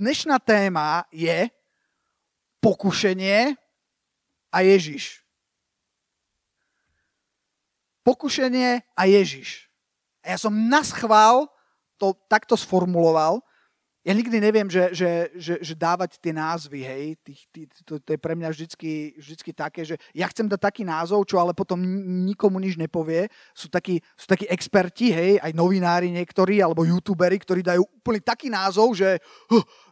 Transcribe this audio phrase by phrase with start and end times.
[0.00, 1.52] dnešná téma je
[2.64, 3.52] pokušenie
[4.48, 5.20] a Ježiš.
[8.00, 9.68] Pokušenie a Ježiš.
[10.24, 11.52] A ja som na schvál
[12.00, 13.44] to takto sformuloval,
[14.00, 18.16] ja nikdy neviem, že, že, že, že dávať tie názvy, hej, tých, tých, to, to
[18.16, 21.76] je pre mňa vždycky, vždycky také, že ja chcem dať taký názov, čo ale potom
[22.24, 23.28] nikomu nič nepovie.
[23.52, 28.48] Sú takí, sú takí experti, hej, aj novinári niektorí, alebo youtuberi, ktorí dajú úplne taký
[28.48, 29.20] názov, že,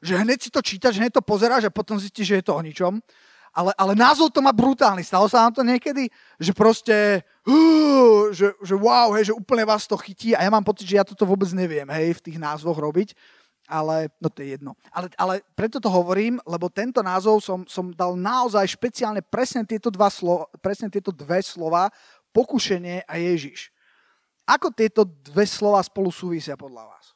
[0.01, 2.65] že hneď si to čítaš, hneď to pozeráš a potom zistíš, že je to o
[2.65, 3.05] ničom.
[3.53, 5.05] Ale, ale názov to má brutálny.
[5.05, 6.09] Stalo sa vám to niekedy?
[6.41, 6.97] Že proste,
[7.45, 10.97] uh, že, že wow, hej, že úplne vás to chytí a ja mám pocit, že
[10.97, 13.13] ja toto vôbec neviem, hej, v tých názvoch robiť
[13.69, 14.73] ale no to je jedno.
[14.91, 19.93] Ale, ale preto to hovorím, lebo tento názov som, som dal naozaj špeciálne presne tieto,
[19.93, 21.93] dva slo, presne tieto dve slova,
[22.33, 23.71] pokušenie a Ježiš.
[24.49, 27.13] Ako tieto dve slova spolu súvisia podľa vás?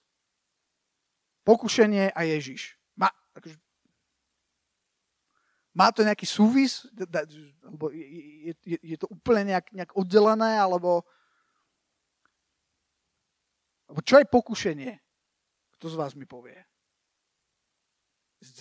[1.42, 2.76] Pokušenie a Ježiš.
[2.94, 3.56] Má, akože,
[5.72, 6.86] má to nejaký súvis?
[7.64, 10.60] Alebo je, je, je to úplne nejak, nejak oddelené?
[10.60, 11.02] Alebo,
[13.88, 15.01] alebo čo je pokušenie?
[15.82, 16.54] Kto z vás mi povie?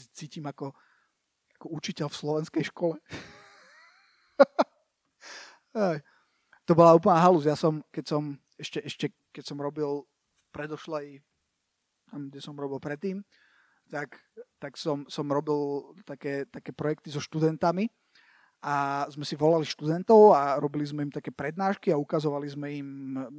[0.09, 0.73] Cítim ako,
[1.53, 2.97] ako učiteľ v slovenskej škole.
[6.65, 7.45] to bola úplná halus.
[7.45, 11.21] Ja som, keď som, ešte, ešte keď som robil v predošlej,
[12.09, 13.21] tam, kde som robil predtým,
[13.93, 14.17] tak,
[14.57, 17.85] tak som, som robil také, také projekty so študentami
[18.65, 22.89] a sme si volali študentov a robili sme im také prednášky a ukazovali sme im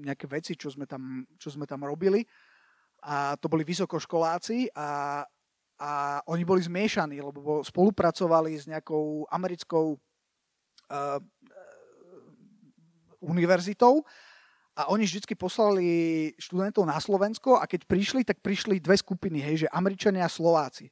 [0.06, 2.22] nejaké veci, čo sme tam, čo sme tam robili
[3.03, 5.22] a to boli vysokoškoláci a,
[5.83, 5.91] a
[6.31, 11.19] oni boli zmiešaní, lebo spolupracovali s nejakou americkou uh,
[13.22, 14.06] univerzitou
[14.72, 15.86] a oni vždy poslali
[16.41, 20.89] študentov na Slovensko a keď prišli, tak prišli dve skupiny, hej, že Američania a Slováci.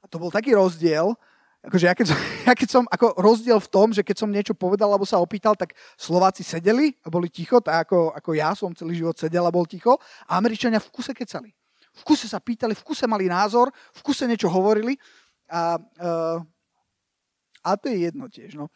[0.00, 1.16] A to bol taký rozdiel,
[1.64, 4.52] akože ja keď, som, ja keď som, ako rozdiel v tom, že keď som niečo
[4.52, 8.76] povedal alebo sa opýtal, tak Slováci sedeli a boli ticho, tak ako, ako ja som
[8.76, 9.96] celý život sedel a bol ticho
[10.28, 11.50] a Američania v kuse kecali.
[11.94, 14.98] V kuse sa pýtali, v kuse mali názor, v kuse niečo hovorili
[15.46, 16.38] a, uh,
[17.62, 18.58] a to je jedno tiež.
[18.58, 18.68] No.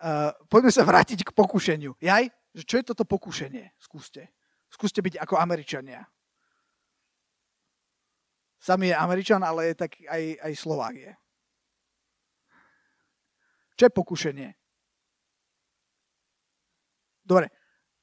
[0.00, 1.96] Uh, poďme sa vrátiť k pokušeniu.
[1.98, 3.74] Jaj, že čo je toto pokušenie?
[3.80, 4.28] Skúste.
[4.70, 6.04] Skúste byť ako Američania.
[8.60, 11.12] Sami je Američan, ale tak aj, aj Slovák je.
[13.80, 14.48] Čo je pokušenie?
[17.24, 17.48] Dobre.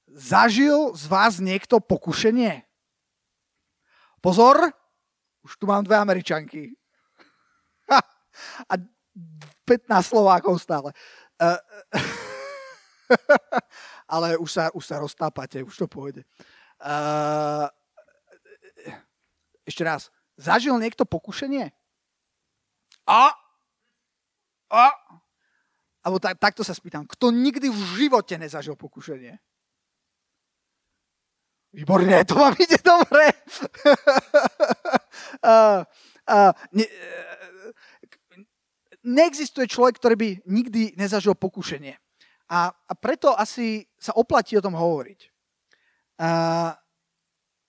[0.09, 2.65] Zažil z vás niekto pokušenie?
[4.17, 4.73] Pozor,
[5.45, 6.73] už tu mám dve Američanky.
[7.93, 8.01] Ha,
[8.65, 8.73] a
[9.69, 10.97] 15 Slovákov stále.
[11.37, 11.61] Uh,
[14.17, 16.25] ale už sa, už sa roztápate, už to pôjde.
[16.81, 17.69] Uh,
[19.61, 20.09] ešte raz.
[20.41, 21.69] Zažil niekto pokušenie?
[23.05, 23.29] A?
[24.73, 24.85] A?
[26.07, 27.03] Alebo tak, takto sa spýtam.
[27.03, 29.35] Kto nikdy v živote nezažil pokušenie?
[31.75, 33.27] Výborne, to vám ide dobre.
[35.43, 35.83] uh,
[36.31, 37.67] uh, ne, uh,
[39.03, 41.99] neexistuje človek, ktorý by nikdy nezažil pokušenie.
[42.55, 45.19] A, a preto asi sa oplatí o tom hovoriť.
[46.23, 46.71] Uh,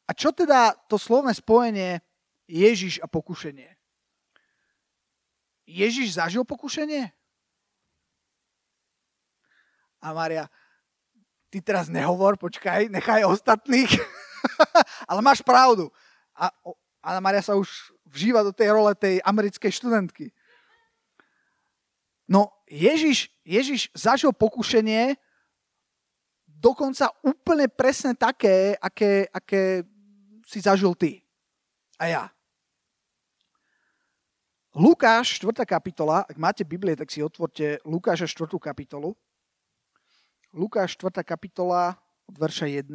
[0.06, 1.98] a čo teda to slovné spojenie
[2.46, 3.66] Ježiš a pokušenie?
[5.66, 7.17] Ježiš zažil pokušenie?
[9.98, 10.46] A Maria,
[11.50, 13.90] ty teraz nehovor, počkaj, nechaj ostatných.
[15.10, 15.90] Ale máš pravdu.
[16.38, 16.52] A
[17.02, 20.30] Anna Maria sa už vžíva do tej role tej americkej študentky.
[22.28, 25.16] No Ježiš, Ježiš zažil pokušenie
[26.44, 29.86] dokonca úplne presne také, aké, aké
[30.44, 31.24] si zažil ty
[31.98, 32.24] a ja.
[34.78, 35.66] Lukáš, 4.
[35.66, 38.46] kapitola, ak máte Biblie, tak si otvorte Lukáša 4.
[38.62, 39.16] kapitolu.
[40.48, 41.20] Lukáš 4.
[41.28, 41.92] kapitola
[42.24, 42.88] od verša 1.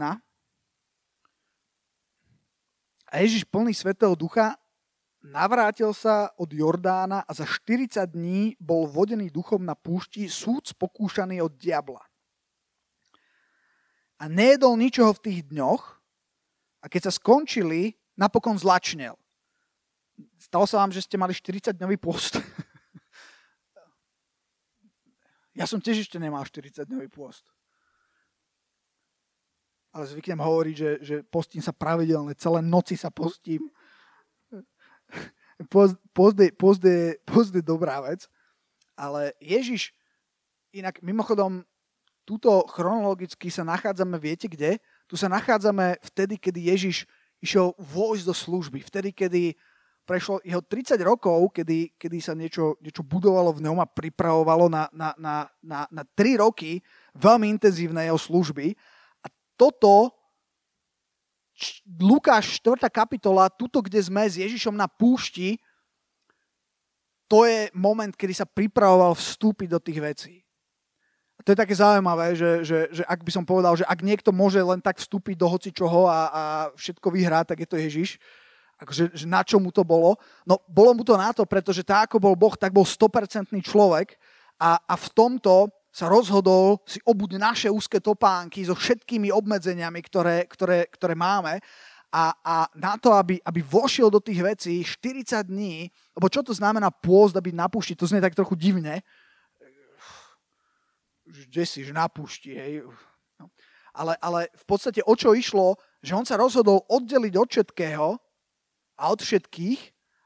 [3.05, 4.57] A Ježiš plný Svetého Ducha
[5.21, 11.45] navrátil sa od Jordána a za 40 dní bol vodený duchom na púšti súd pokúšaný
[11.45, 12.01] od diabla.
[14.17, 16.01] A nejedol ničoho v tých dňoch
[16.81, 19.13] a keď sa skončili, napokon zlačnel.
[20.41, 22.41] Stalo sa vám, že ste mali 40-dňový post?
[25.53, 27.45] Ja som tiež ešte nemal 40-dňový pôst.
[29.93, 33.69] Ale zvyknem hovoriť, že, že postím sa pravidelne, celé noci sa postím.
[35.69, 38.25] Post, post, je, post, je, post je dobrá vec,
[38.97, 39.93] ale Ježiš,
[40.73, 41.61] inak mimochodom,
[42.25, 44.81] túto chronologicky sa nachádzame, viete kde?
[45.05, 47.05] Tu sa nachádzame vtedy, kedy Ježiš
[47.37, 49.53] išiel vojsť do služby, vtedy, kedy
[50.03, 54.91] prešlo jeho 30 rokov, kedy, kedy sa niečo, niečo budovalo v ňom a pripravovalo na,
[54.91, 56.83] na, na, na, na 3 roky
[57.15, 58.75] veľmi intenzívnej jeho služby.
[59.23, 60.11] A toto,
[61.87, 62.83] Lukáš 4.
[62.91, 65.55] kapitola, tuto, kde sme s Ježišom na púšti,
[67.31, 70.33] to je moment, kedy sa pripravoval vstúpiť do tých vecí.
[71.39, 74.29] A to je také zaujímavé, že, že, že ak by som povedal, že ak niekto
[74.29, 76.43] môže len tak vstúpiť do hoci čoho a, a
[76.77, 78.21] všetko vyhrá, tak je to Ježiš.
[78.83, 80.19] Akože, že na čo mu to bolo?
[80.43, 84.19] No, bolo mu to na to, pretože tak, ako bol Boh, tak bol 100% človek
[84.59, 90.43] a, a v tomto sa rozhodol si obuť naše úzke topánky so všetkými obmedzeniami, ktoré,
[90.49, 91.63] ktoré, ktoré máme
[92.13, 96.53] a, a na to, aby, aby vošiel do tých vecí 40 dní, lebo čo to
[96.53, 99.01] znamená pôzd aby na to znie tak trochu divne,
[101.25, 102.05] kde si, že na
[102.45, 102.85] hej.
[103.41, 103.49] No.
[103.93, 108.07] Ale, ale v podstate o čo išlo, že on sa rozhodol oddeliť od všetkého
[108.97, 109.81] a od všetkých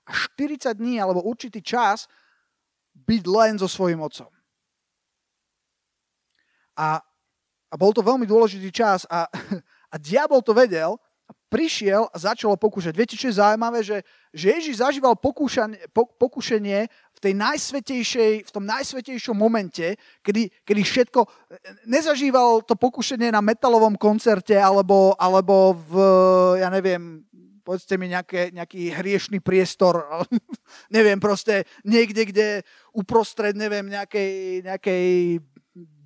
[0.08, 2.08] a 40 dní alebo určitý čas
[2.96, 4.32] byť len so svojím otcom.
[6.78, 7.02] A,
[7.68, 9.28] a bol to veľmi dôležitý čas a,
[9.94, 10.96] a diabol to vedel
[11.28, 12.96] a prišiel a začal pokúšať.
[12.96, 13.84] Viete, čo je zaujímavé?
[13.84, 13.98] Že,
[14.32, 21.20] že Ježiš zažíval pokúšanie, pokušenie v, tej najsvetejšej, v tom najsvetejšom momente, kedy, kedy všetko...
[21.90, 25.94] Nezažíval to pokušenie na metalovom koncerte alebo, alebo v,
[26.64, 27.27] ja neviem,
[27.68, 30.08] povedzte mi nejaké, nejaký hriešný priestor,
[30.96, 32.48] neviem, proste niekde, kde
[32.96, 35.08] uprostred, neviem, nejakej, nejakej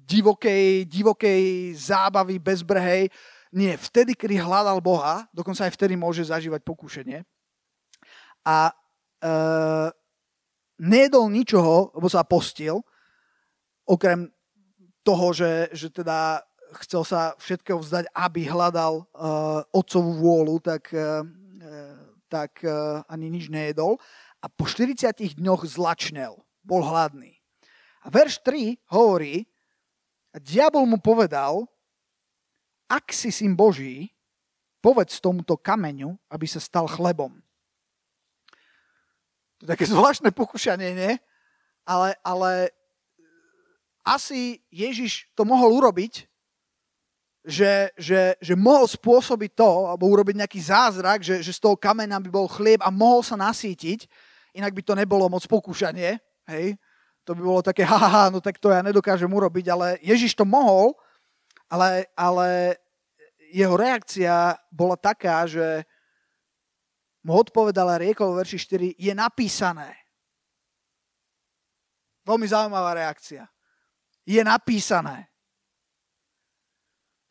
[0.10, 1.44] divokej, divokej
[1.78, 3.14] zábavy bezbrhej.
[3.54, 7.22] Nie, vtedy, kedy hľadal Boha, dokonca aj vtedy môže zažívať pokúšenie.
[8.42, 8.74] A
[9.22, 9.32] e,
[10.82, 12.82] nejedol ničoho, lebo sa postil,
[13.86, 14.34] okrem
[15.06, 16.42] toho, že, že teda
[16.80, 21.26] chcel sa všetkého vzdať, aby hľadal uh, otcovú vôľu, tak, uh,
[22.32, 24.00] tak uh, ani nič nejedol.
[24.40, 27.36] A po 40 dňoch zlačnel, bol hladný.
[28.02, 29.46] A verš 3 hovorí,
[30.32, 31.68] a diabol mu povedal,
[32.88, 34.16] ak si syn Boží,
[34.80, 37.36] povedz tomuto kameňu, aby sa stal chlebom.
[39.60, 41.14] To je také zvláštne pokušanie, nie?
[41.84, 42.72] Ale, ale
[44.08, 46.31] asi Ježiš to mohol urobiť,
[47.42, 52.22] že, že, že mohol spôsobiť to, alebo urobiť nejaký zázrak, že, že z toho kameňa
[52.22, 54.06] by bol chlieb a mohol sa nasítiť,
[54.54, 56.78] inak by to nebolo moc pokúšanie, hej?
[57.26, 60.98] to by bolo také, haha, no tak to ja nedokážem urobiť, ale Ježiš to mohol,
[61.72, 62.78] ale, ale
[63.54, 65.86] jeho reakcia bola taká, že
[67.24, 68.58] mu odpovedal a riekol v verši
[68.98, 69.94] 4, je napísané.
[72.26, 73.46] Veľmi zaujímavá reakcia.
[74.26, 75.31] Je napísané,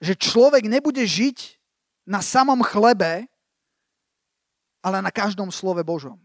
[0.00, 1.61] že človek nebude žiť
[2.08, 3.29] na samom chlebe,
[4.81, 6.17] ale na každom slove Božom.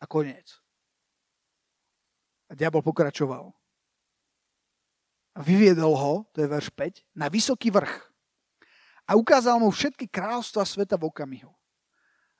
[0.00, 0.56] A koniec.
[2.48, 3.52] A diabol pokračoval.
[5.36, 7.92] A vyviedol ho, to je verš 5, na vysoký vrch.
[9.04, 11.52] A ukázal mu všetky kráľstva sveta v okamihu.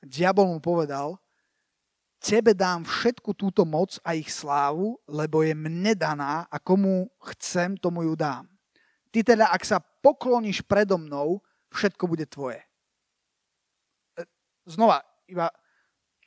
[0.00, 1.20] A diabol mu povedal,
[2.20, 7.76] tebe dám všetku túto moc a ich slávu, lebo je mne daná a komu chcem,
[7.76, 8.48] tomu ju dám.
[9.12, 11.40] Ty teda, ak sa pokloníš predo mnou,
[11.72, 12.60] všetko bude tvoje.
[14.16, 14.22] E,
[14.68, 15.48] znova, iba,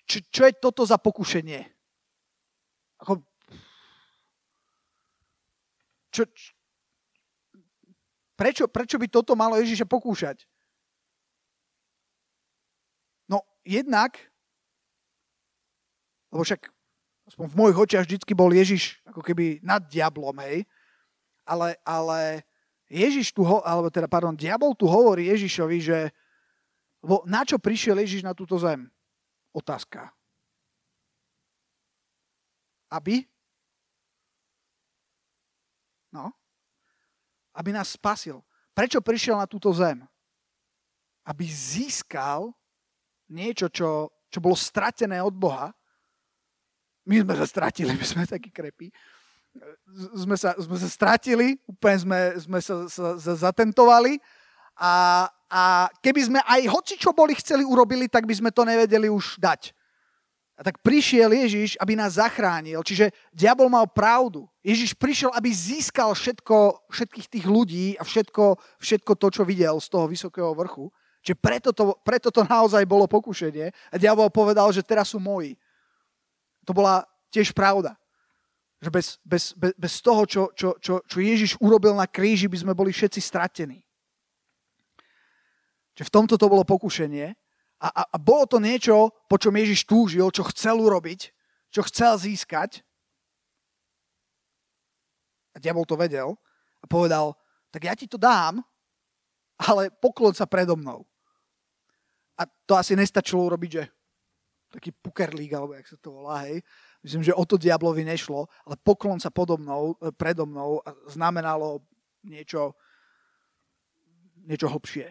[0.10, 1.62] čo, čo je toto za pokušenie?
[3.06, 3.22] Ako,
[6.10, 6.26] čo,
[8.34, 10.50] prečo, prečo by toto malo Ježiša pokúšať?
[13.30, 14.18] No, jednak,
[16.30, 16.70] lebo však
[17.30, 20.66] aspoň v mojich očiach vždycky bol Ježiš ako keby nad diablom, hej.
[21.46, 22.46] Ale, ale
[22.90, 26.00] Ježiš tu, ho, alebo teda, pardon, diabol tu hovorí Ježišovi, že
[27.00, 28.92] lebo na čo prišiel Ježiš na túto zem?
[29.56, 30.12] Otázka.
[32.92, 33.24] Aby
[36.10, 36.34] No.
[37.54, 38.42] Aby nás spasil.
[38.74, 40.02] Prečo prišiel na túto zem?
[41.22, 42.50] Aby získal
[43.30, 45.70] niečo, čo, čo bolo stratené od Boha.
[47.10, 48.94] My sme sa stratili, my sme takí krepí.
[50.14, 54.22] Sme sa, sme sa stratili, úplne sme, sme sa, sa, sa zatentovali
[54.78, 59.10] a, a keby sme aj hoci čo boli chceli urobili, tak by sme to nevedeli
[59.10, 59.74] už dať.
[60.54, 62.84] A tak prišiel Ježiš, aby nás zachránil.
[62.84, 64.44] Čiže diabol mal pravdu.
[64.60, 69.88] Ježiš prišiel, aby získal všetko, všetkých tých ľudí a všetko, všetko to, čo videl z
[69.88, 70.92] toho vysokého vrchu.
[71.24, 73.72] Čiže preto to, preto to naozaj bolo pokušenie.
[73.72, 75.56] A diabol povedal, že teraz sú moji.
[76.70, 77.02] To bola
[77.34, 77.98] tiež pravda.
[78.78, 82.62] Že bez, bez, bez, bez toho, čo, čo, čo, čo Ježiš urobil na kríži, by
[82.62, 83.82] sme boli všetci stratení.
[85.98, 87.34] Čiže v tomto to bolo pokušenie.
[87.82, 91.34] A, a, a bolo to niečo, po čom Ježiš túžil, čo chcel urobiť,
[91.74, 92.86] čo chcel získať.
[95.52, 96.38] A diabol to vedel
[96.80, 97.34] a povedal,
[97.74, 98.62] tak ja ti to dám,
[99.58, 101.04] ale poklon sa predo mnou.
[102.40, 103.84] A to asi nestačilo urobiť, že
[104.70, 106.62] taký poker league, alebo jak sa to volá, hej.
[107.02, 111.82] Myslím, že o to diablovi nešlo, ale poklon sa podobnou, predo mnou znamenalo
[112.22, 112.78] niečo,
[114.46, 115.10] niečo hlbšie.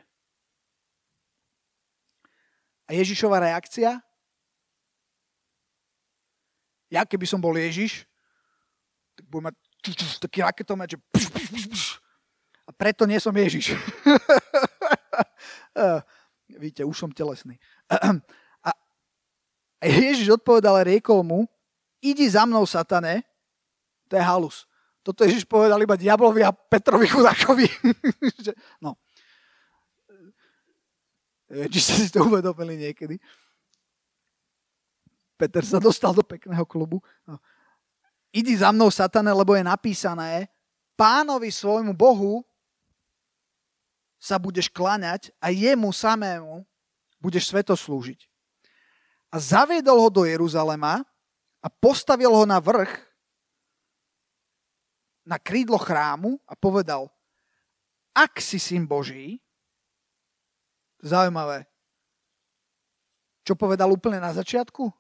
[2.89, 4.01] A Ježišova reakcia?
[6.89, 8.09] Ja keby som bol Ježiš,
[9.13, 9.57] tak budem mať
[10.25, 10.99] taký raketomet, že
[12.69, 13.73] a preto nie som Ježiš.
[16.65, 17.57] Víte, už som telesný.
[19.79, 21.47] A Ježiš odpovedal a riekol mu,
[22.03, 23.23] idi za mnou, satane,
[24.11, 24.67] to je halus.
[25.03, 27.67] Toto Ježiš povedal iba diablovi a Petrovi chudákovi.
[28.85, 28.99] no,
[31.49, 33.17] či ste si to uvedomili niekedy.
[35.41, 37.01] Peter sa dostal do pekného klubu.
[37.25, 37.41] No.
[38.29, 40.53] Idi za mnou, satane, lebo je napísané,
[40.93, 42.45] pánovi svojmu Bohu
[44.21, 46.67] sa budeš kláňať a jemu samému
[47.17, 48.28] budeš sveto slúžiť.
[49.29, 51.05] A zaviedol ho do Jeruzalema
[51.61, 52.91] a postavil ho na vrch,
[55.29, 57.13] na krídlo chrámu a povedal,
[58.17, 59.37] ak si syn Boží,
[60.99, 61.67] Zaujímavé.
[63.47, 64.91] Čo povedal úplne na začiatku?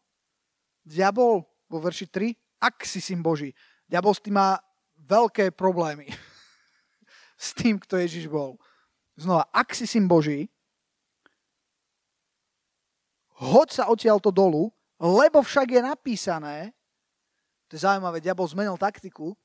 [0.86, 3.52] Diabol vo verši 3, ak si syn Boží.
[3.84, 4.56] Diabol s tým má
[4.94, 6.08] veľké problémy.
[7.44, 8.56] s tým, kto Ježiš bol.
[9.18, 10.46] Znova, ak si syn Boží,
[13.38, 16.56] hoď sa odtiaľto dolu, lebo však je napísané,
[17.70, 19.36] to je zaujímavé, diabol zmenil taktiku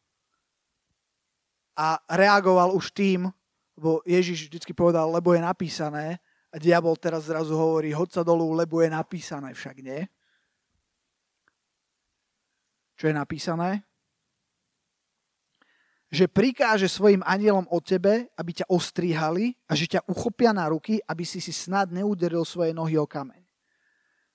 [1.78, 3.30] a reagoval už tým,
[3.78, 6.18] lebo Ježiš vždy povedal, lebo je napísané,
[6.54, 10.06] a diabol teraz zrazu hovorí, hoď sa dolu, lebo je napísané, však nie?
[12.94, 13.82] Čo je napísané?
[16.14, 21.02] Že prikáže svojim anielom o tebe, aby ťa ostríhali a že ťa uchopia na ruky,
[21.10, 23.43] aby si si snad neuderil svoje nohy o kameň.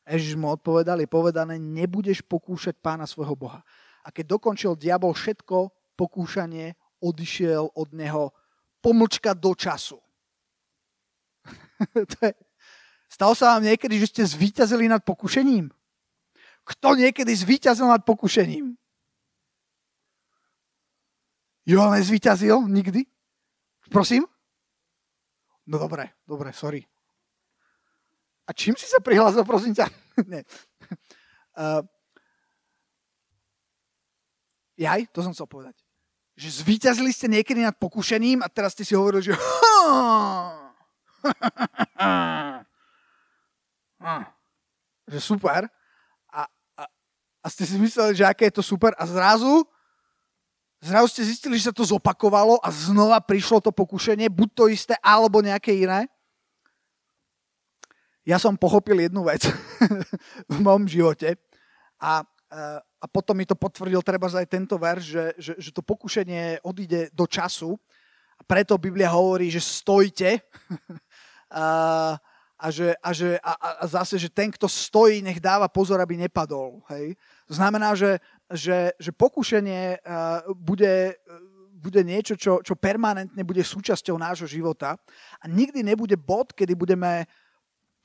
[0.08, 3.60] Ježiš mu odpovedal, je povedané, nebudeš pokúšať pána svojho Boha.
[4.04, 6.72] A keď dokončil diabol všetko, pokúšanie
[7.04, 8.32] odišiel od neho
[8.80, 10.00] pomlčka do času.
[12.12, 12.32] to je...
[13.08, 15.72] Stalo sa vám niekedy, že ste zvíťazili nad pokušením?
[16.68, 18.76] Kto niekedy zvíťazil nad pokušením?
[21.68, 23.04] Jo, nezvíťazil nikdy?
[23.88, 24.24] Prosím?
[25.68, 26.84] No dobre, dobre, sorry.
[28.48, 29.92] A čím si sa prihlásil, prosím ťa?
[30.32, 30.40] Nie.
[31.52, 31.84] Uh,
[34.80, 35.76] jaj, to som chcel povedať.
[36.40, 39.36] Že zvíťazili ste niekedy nad pokušením a teraz ste si hovorili, že
[45.12, 45.68] že super.
[46.32, 46.82] A, a,
[47.44, 48.96] a ste si mysleli, že aké je to super.
[48.96, 49.66] A zrazu,
[50.80, 54.94] zrazu ste zistili, že sa to zopakovalo a znova prišlo to pokušenie, buď to isté,
[55.04, 56.08] alebo nejaké iné.
[58.28, 59.48] Ja som pochopil jednu vec
[60.52, 61.40] v mojom živote
[61.96, 62.20] a,
[63.00, 67.08] a potom mi to potvrdil treba aj tento verš, že, že, že to pokušenie odíde
[67.16, 67.80] do času
[68.36, 70.44] a preto Biblia hovorí, že stojte
[71.48, 72.20] a,
[72.60, 76.20] a, že, a, že, a, a zase, že ten, kto stojí, nech dáva pozor, aby
[76.20, 76.84] nepadol.
[76.92, 77.16] Hej?
[77.48, 78.20] To znamená, že,
[78.52, 80.04] že, že pokušenie
[80.52, 81.16] bude,
[81.80, 85.00] bude niečo, čo, čo permanentne bude súčasťou nášho života
[85.40, 87.24] a nikdy nebude bod, kedy budeme,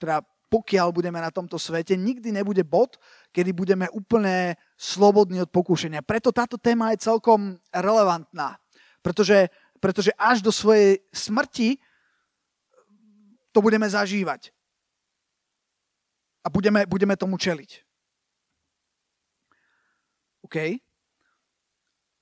[0.03, 0.19] teda
[0.51, 3.01] pokiaľ budeme na tomto svete, nikdy nebude bod,
[3.33, 6.05] kedy budeme úplne slobodní od pokúšenia.
[6.05, 8.61] Preto táto téma je celkom relevantná,
[9.01, 9.49] pretože,
[9.81, 11.81] pretože až do svojej smrti
[13.49, 14.53] to budeme zažívať.
[16.45, 17.81] A budeme, budeme tomu čeliť.
[20.45, 20.77] OK?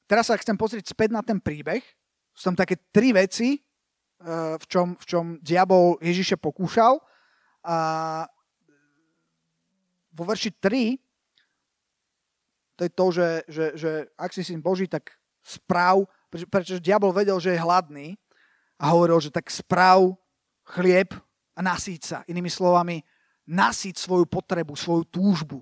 [0.07, 1.83] Teraz sa chcem pozrieť späť na ten príbeh.
[2.31, 7.10] Sú tam také tri veci, eh, v čom, v čom diabol Ježiše pokúšal.
[7.61, 7.77] A
[10.11, 10.97] vo verši 3
[12.81, 15.13] to je to, že, že, že ak si syn Boží, tak
[15.45, 16.09] správ,
[16.49, 18.17] pretože diabol vedel, že je hladný
[18.81, 20.17] a hovoril, že tak správ
[20.65, 21.13] chlieb
[21.53, 22.17] a nasíť sa.
[22.25, 23.05] Inými slovami,
[23.45, 25.61] nasíť svoju potrebu, svoju túžbu.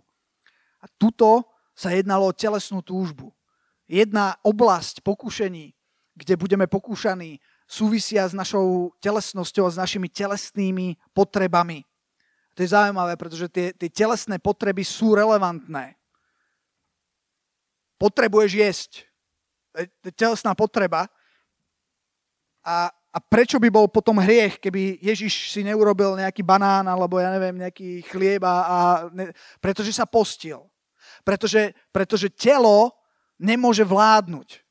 [0.79, 1.43] A tuto
[1.75, 3.35] sa jednalo o telesnú túžbu.
[3.83, 5.75] Jedna oblasť pokušení,
[6.15, 11.88] kde budeme pokúšaní, súvisia s našou telesnosťou a s našimi telesnými potrebami.
[12.59, 15.95] To je zaujímavé, pretože tie, tie telesné potreby sú relevantné.
[17.95, 18.91] Potrebuješ jesť.
[19.71, 21.07] To je telesná potreba.
[22.67, 27.33] A a prečo by bol potom hriech, keby Ježiš si neurobil nejaký banán alebo ja
[27.33, 28.77] neviem, nejaký chlieb a, a
[29.09, 30.61] ne, pretože sa postil.
[31.25, 32.93] Pretože, pretože telo
[33.41, 34.61] nemôže vládnuť.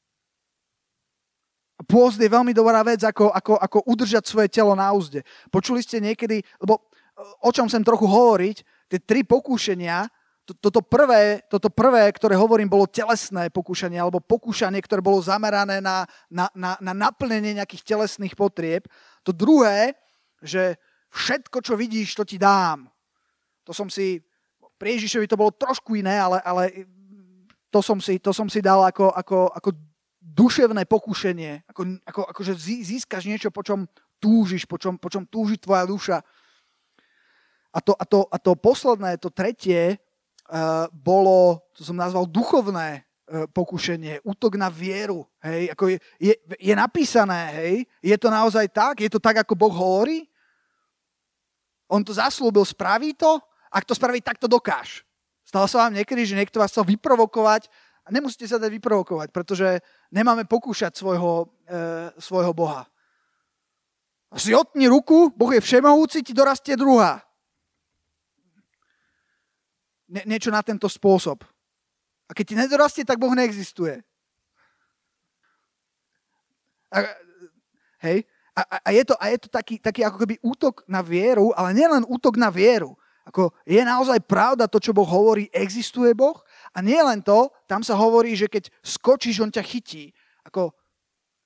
[1.91, 5.27] Pôzd je veľmi dobrá vec, ako, ako, ako udržať svoje telo na úzde.
[5.51, 6.87] Počuli ste niekedy, lebo
[7.43, 8.57] o čom chcem trochu hovoriť,
[8.89, 10.07] tie tri pokúšenia,
[10.49, 16.09] toto prvé, toto prvé, ktoré hovorím, bolo telesné pokúšanie, alebo pokúšanie, ktoré bolo zamerané na,
[16.33, 18.89] na, na, na naplnenie nejakých telesných potrieb.
[19.29, 19.93] To druhé,
[20.41, 20.81] že
[21.13, 22.89] všetko, čo vidíš, to ti dám.
[23.69, 24.25] To som si,
[24.81, 26.89] pri Ježišovi to bolo trošku iné, ale, ale
[27.69, 29.71] to, som si, to som si dal ako, ako, ako
[30.25, 32.55] duševné pokušenie, ako, ako, ako že
[32.89, 33.85] získaš niečo, po čom
[34.17, 36.25] túžiš, po čom, po čom túži tvoja duša.
[37.73, 40.01] A to, a, to, a to posledné, to tretie,
[40.49, 45.29] uh, bolo, to som nazval duchovné uh, pokušenie, útok na vieru.
[45.45, 45.77] Hej?
[45.77, 47.75] Ako je, je, je napísané, hej?
[48.01, 49.05] je to naozaj tak?
[49.05, 50.25] Je to tak, ako Boh hovorí?
[51.93, 53.37] On to zaslúbil, spraví to?
[53.69, 55.05] Ak to spraví, tak to dokáž.
[55.45, 57.69] Stalo sa vám niekedy, že niekto vás chcel vyprovokovať
[58.05, 59.81] a nemusíte sa dať vyprovokovať, pretože
[60.13, 61.77] nemáme pokúšať svojho, e,
[62.21, 62.85] svojho Boha.
[64.37, 67.28] Si otni ruku, Boh je všemohúci, ti dorastie druhá
[70.09, 71.45] nie, niečo na tento spôsob.
[72.29, 74.01] A keď ti nedorastie, tak Boh neexistuje.
[76.89, 77.05] A,
[78.05, 78.25] hej?
[78.57, 81.55] A, a, a je to, a je to taký, taký ako keby útok na vieru,
[81.55, 82.97] ale nielen útok na vieru.
[83.29, 86.41] Ako je naozaj pravda to, čo Boh hovorí, existuje Boh.
[86.73, 90.17] A nie len to, tam sa hovorí, že keď skočíš, on ťa chytí.
[90.49, 90.73] Ako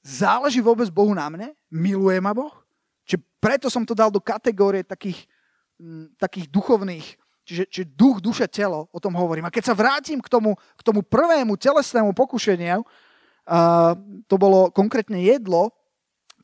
[0.06, 1.58] záleží vôbec Bohu na mne?
[1.74, 2.54] Miluje ma Boh?
[3.02, 5.26] Čiže preto som to dal do kategórie takých,
[6.22, 9.50] takých duchovných Čiže, čiže duch, duša, telo, o tom hovorím.
[9.50, 13.92] A keď sa vrátim k tomu, k tomu prvému telesnému pokušeniu, uh,
[14.30, 15.74] to bolo konkrétne jedlo,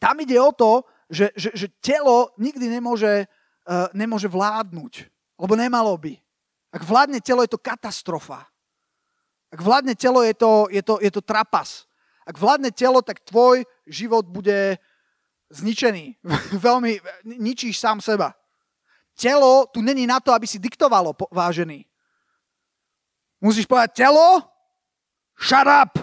[0.02, 5.06] tam ide o to, že, že, že telo nikdy nemôže, uh, nemôže vládnuť,
[5.38, 6.18] lebo nemalo by.
[6.74, 8.44] Ak vládne telo, je to katastrofa.
[9.48, 11.88] Ak vládne telo, je to, je to, je to trapas.
[12.28, 14.76] Ak vládne telo, tak tvoj život bude
[15.48, 16.20] zničený.
[16.66, 18.37] Veľmi ničíš sám seba.
[19.18, 21.82] Telo tu není na to, aby si diktovalo, vážený.
[23.42, 24.46] Musíš povedať, telo,
[25.34, 25.98] shut up.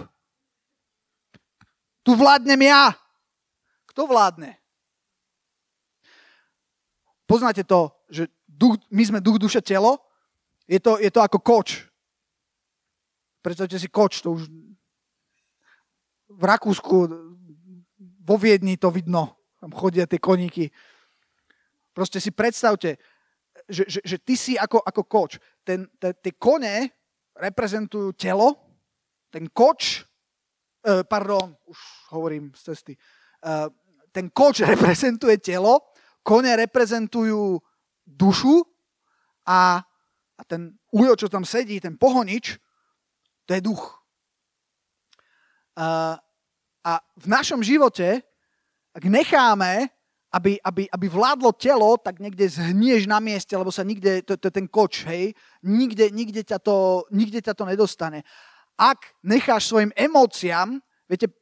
[2.04, 2.92] Tu vládnem ja.
[3.88, 4.60] Kto vládne?
[7.24, 9.98] Poznáte to, že duch, my sme duch, duša, telo?
[10.68, 11.88] Je to, je to ako koč.
[13.40, 14.44] Predstavte si koč, to už
[16.28, 16.96] v Rakúsku,
[18.26, 19.40] vo Viedni to vidno.
[19.56, 20.68] Tam chodia tie koníky.
[21.96, 23.00] Proste si predstavte,
[23.64, 25.40] že, že, že ty si ako, ako koč.
[25.64, 26.92] Ten, te, tie kone
[27.32, 28.52] reprezentujú telo,
[29.32, 30.04] ten koč,
[30.84, 31.78] uh, pardon, už
[32.12, 32.92] hovorím z cesty,
[33.48, 33.72] uh,
[34.12, 35.88] ten koč reprezentuje telo,
[36.20, 37.64] kone reprezentujú
[38.04, 38.60] dušu
[39.48, 39.80] a,
[40.36, 42.60] a ten ujo, čo tam sedí, ten pohonič,
[43.48, 44.04] to je duch.
[45.80, 46.20] Uh,
[46.84, 48.20] a v našom živote,
[48.92, 49.95] ak necháme
[50.36, 54.52] aby, aby, aby vládlo telo, tak niekde zhnieš na mieste, lebo sa nikde, to, to
[54.52, 55.32] je ten koč, hej,
[55.64, 58.20] nikde, nikde, ťa to, nikde ťa to nedostane.
[58.76, 60.76] Ak necháš svojim emóciám,
[61.08, 61.32] viete,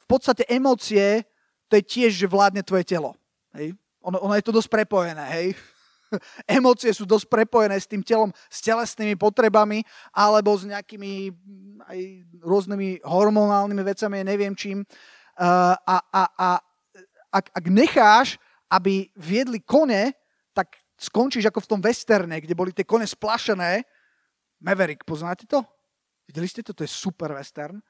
[0.00, 1.28] v podstate emócie,
[1.68, 3.12] to je tiež, že vládne tvoje telo.
[3.52, 3.76] Hej.
[4.00, 5.48] Ono, ono je to dosť prepojené, hej.
[6.58, 9.84] Emócie sú dosť prepojené s tým telom, s telesnými potrebami
[10.16, 11.28] alebo s nejakými
[11.84, 11.98] aj
[12.40, 14.82] rôznymi hormonálnymi vecami, neviem čím.
[15.36, 16.48] A, a, a
[17.30, 18.36] ak, ak necháš,
[18.70, 20.14] aby viedli kone,
[20.54, 23.82] tak skončíš ako v tom westerne, kde boli tie kone splašené.
[24.60, 25.64] Maverick, poznáte to?
[26.28, 26.76] Videli ste to?
[26.76, 27.80] To je super western.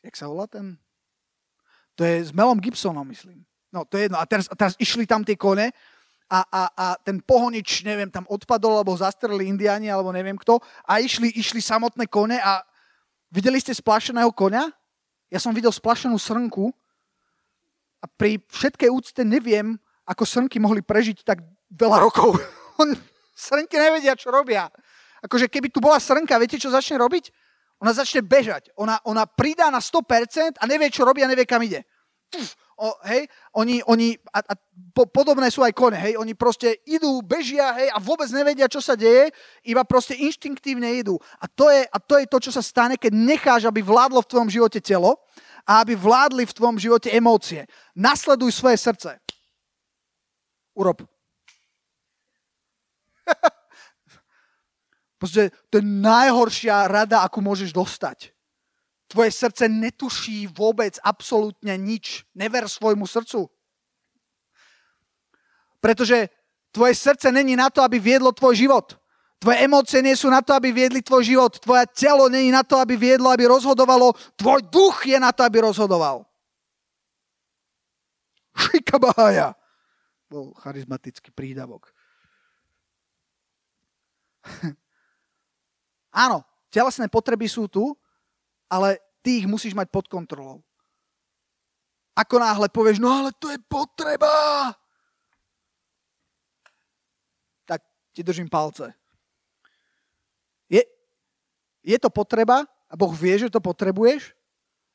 [0.00, 0.80] Jak sa volá ten?
[1.96, 3.44] To je s Melom Gibsonom, myslím.
[3.70, 4.18] No, to je jedno.
[4.18, 5.70] A teraz, a teraz išli tam tie kone
[6.30, 10.58] a, a, a ten pohonič, neviem, tam odpadol, alebo zastreli indiani, alebo neviem kto.
[10.88, 12.64] A išli, išli samotné kone a
[13.30, 14.66] videli ste splašeného konia?
[15.30, 16.74] Ja som videl splašenú srnku
[18.02, 22.34] a pri všetkej úcte neviem, ako srnky mohli prežiť tak veľa rokov.
[23.46, 24.66] srnky nevedia, čo robia.
[25.22, 27.30] Akože keby tu bola srnka, viete, čo začne robiť?
[27.80, 28.74] Ona začne bežať.
[28.76, 31.86] Ona, ona pridá na 100% a nevie, čo robí a nevie, kam ide.
[32.28, 34.54] Puf, o, hej, oni, oni a, a
[34.96, 38.80] po, podobné sú aj kone, hej, oni proste idú, bežia, hej, a vôbec nevedia, čo
[38.80, 39.28] sa deje,
[39.68, 41.20] iba proste inštinktívne idú.
[41.36, 44.30] A to je, a to, je to, čo sa stane, keď necháš, aby vládlo v
[44.32, 45.20] tvojom živote telo
[45.68, 47.68] a aby vládli v tvojom živote emócie.
[47.92, 49.20] Nasleduj svoje srdce.
[50.72, 51.04] Urob.
[55.20, 58.32] Proste to je najhoršia rada, akú môžeš dostať.
[59.10, 62.22] Tvoje srdce netuší vôbec absolútne nič.
[62.30, 63.50] Never svojmu srdcu.
[65.82, 66.30] Pretože
[66.70, 68.94] tvoje srdce není na to, aby viedlo tvoj život.
[69.42, 71.58] Tvoje emócie nie sú na to, aby viedli tvoj život.
[71.58, 74.12] Tvoje telo není na to, aby viedlo, aby rozhodovalo.
[74.38, 76.22] Tvoj duch je na to, aby rozhodoval.
[78.54, 79.58] Šikabahaja.
[80.30, 81.90] Bol charizmatický prídavok.
[86.24, 87.96] Áno, telesné potreby sú tu,
[88.70, 90.62] ale ty ich musíš mať pod kontrolou.
[92.14, 94.70] Ako náhle povieš, no ale to je potreba,
[97.66, 97.82] tak
[98.14, 99.00] ti držím palce
[101.82, 104.36] je to potreba a Boh vie, že to potrebuješ,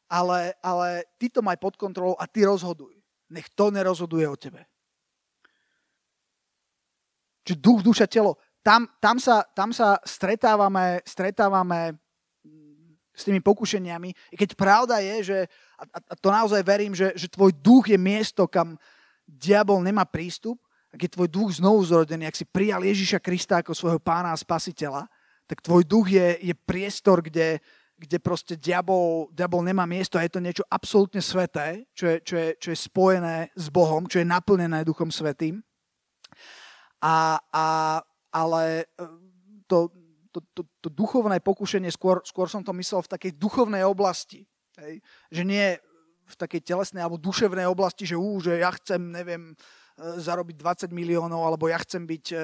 [0.09, 2.93] ale, ale ty to maj pod kontrolou a ty rozhoduj.
[3.33, 4.69] Nech to nerozhoduje o tebe.
[7.45, 8.37] Čiže duch, duša, telo.
[8.61, 11.97] Tam, tam, sa, tam sa stretávame, stretávame
[13.15, 14.09] s tými pokušeniami.
[14.11, 15.39] I keď pravda je, že,
[15.79, 18.75] a, a to naozaj verím, že, že tvoj duch je miesto, kam
[19.25, 20.59] diabol nemá prístup,
[20.95, 24.39] ak je tvoj duch znovu zrodený, ak si prijal Ježiša Krista ako svojho pána a
[24.39, 25.07] spasiteľa,
[25.43, 27.59] tak tvoj duch je, je priestor, kde,
[27.99, 32.35] kde proste diabol, diabol nemá miesto a je to niečo absolútne sveté, čo je, čo,
[32.39, 35.59] je, čo je spojené s Bohom, čo je naplnené Duchom Svetým.
[37.03, 37.67] A, a,
[38.31, 39.03] ale e,
[39.67, 39.91] to,
[40.35, 44.43] to, to, to duchovné pokušenie, skôr, skôr som to myslel v takej duchovnej oblasti.
[44.75, 44.99] Hej?
[45.31, 45.67] Že nie
[46.25, 49.55] v takej telesnej alebo duševnej oblasti, že, ú, že ja chcem, neviem,
[49.95, 52.37] E, zarobiť 20 miliónov, alebo ja chcem byť e,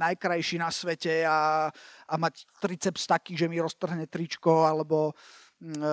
[0.00, 1.68] najkrajší na svete a,
[2.08, 5.12] a mať triceps taký, že mi roztrhne tričko, alebo
[5.60, 5.92] mm, e,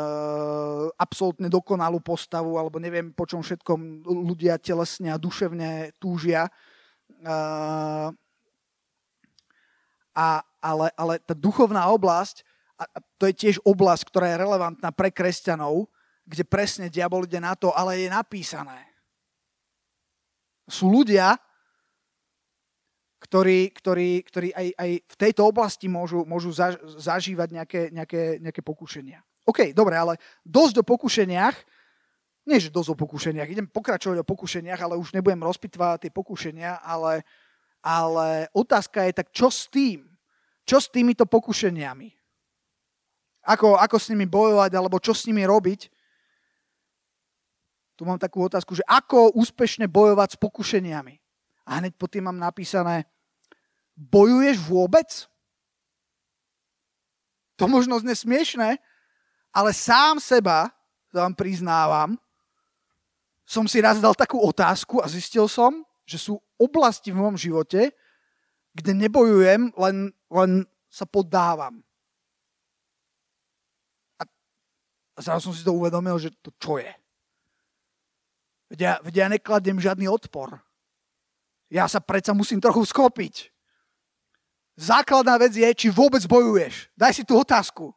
[0.95, 6.47] absolútne dokonalú postavu, alebo neviem, po čom všetkom ľudia telesne a duševne túžia.
[6.47, 6.51] E,
[10.15, 10.27] a,
[10.61, 12.45] ale, ale tá duchovná oblasť,
[12.77, 12.85] a,
[13.17, 15.89] to je tiež oblasť, ktorá je relevantná pre kresťanov,
[16.23, 18.91] kde presne diabol ide na to, ale je napísané
[20.71, 21.35] sú ľudia,
[23.21, 28.61] ktorí, ktorí, ktorí aj, aj v tejto oblasti môžu, môžu zaž, zažívať nejaké, nejaké, nejaké
[28.65, 29.21] pokušenia.
[29.45, 31.55] OK, dobre, ale dosť o pokušeniach,
[32.49, 36.81] nie že dosť o pokušeniach, idem pokračovať o pokušeniach, ale už nebudem rozpitvať tie pokušenia,
[36.81, 37.21] ale,
[37.85, 40.09] ale otázka je, tak čo s tým?
[40.65, 42.09] Čo s týmito pokušeniami?
[43.41, 45.89] Ako, ako s nimi bojovať, alebo čo s nimi robiť?
[48.01, 51.21] tu mám takú otázku, že ako úspešne bojovať s pokušeniami.
[51.69, 53.05] A hneď pod tým mám napísané,
[53.93, 55.29] bojuješ vôbec?
[57.61, 58.81] To možno zne smiešné,
[59.53, 60.73] ale sám seba,
[61.13, 62.17] vám priznávam,
[63.45, 67.93] som si raz dal takú otázku a zistil som, že sú oblasti v môjom živote,
[68.75, 70.51] kde nebojujem, len, len
[70.87, 71.83] sa poddávam.
[74.19, 76.91] A zrazu som si to uvedomil, že to čo je.
[78.71, 80.63] Veď ja, veď ja nekladiem žiadny odpor.
[81.67, 83.51] Ja sa predsa musím trochu skopiť.
[84.79, 86.87] Základná vec je, či vôbec bojuješ.
[86.95, 87.91] Daj si tú otázku.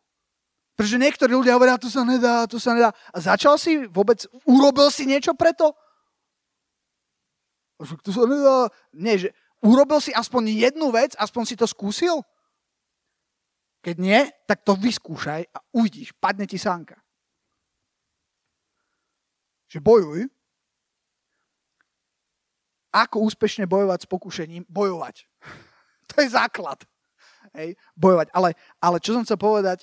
[0.74, 2.90] Pretože niektorí ľudia hovoria, to sa nedá, to sa nedá.
[3.14, 5.70] A začal si vôbec, urobil si niečo preto?
[7.78, 8.66] To sa nedá.
[8.90, 9.28] Nie, že
[9.64, 12.20] urobil si aspoň jednu vec, aspoň si to skúsil?
[13.80, 17.00] Keď nie, tak to vyskúšaj a uvidíš, padne ti sánka.
[19.68, 20.20] Že bojuj,
[22.94, 24.62] ako úspešne bojovať s pokušením?
[24.70, 25.26] Bojovať.
[26.12, 26.78] to je základ.
[27.52, 28.30] Hej, bojovať.
[28.30, 29.82] Ale, ale čo som chcel povedať,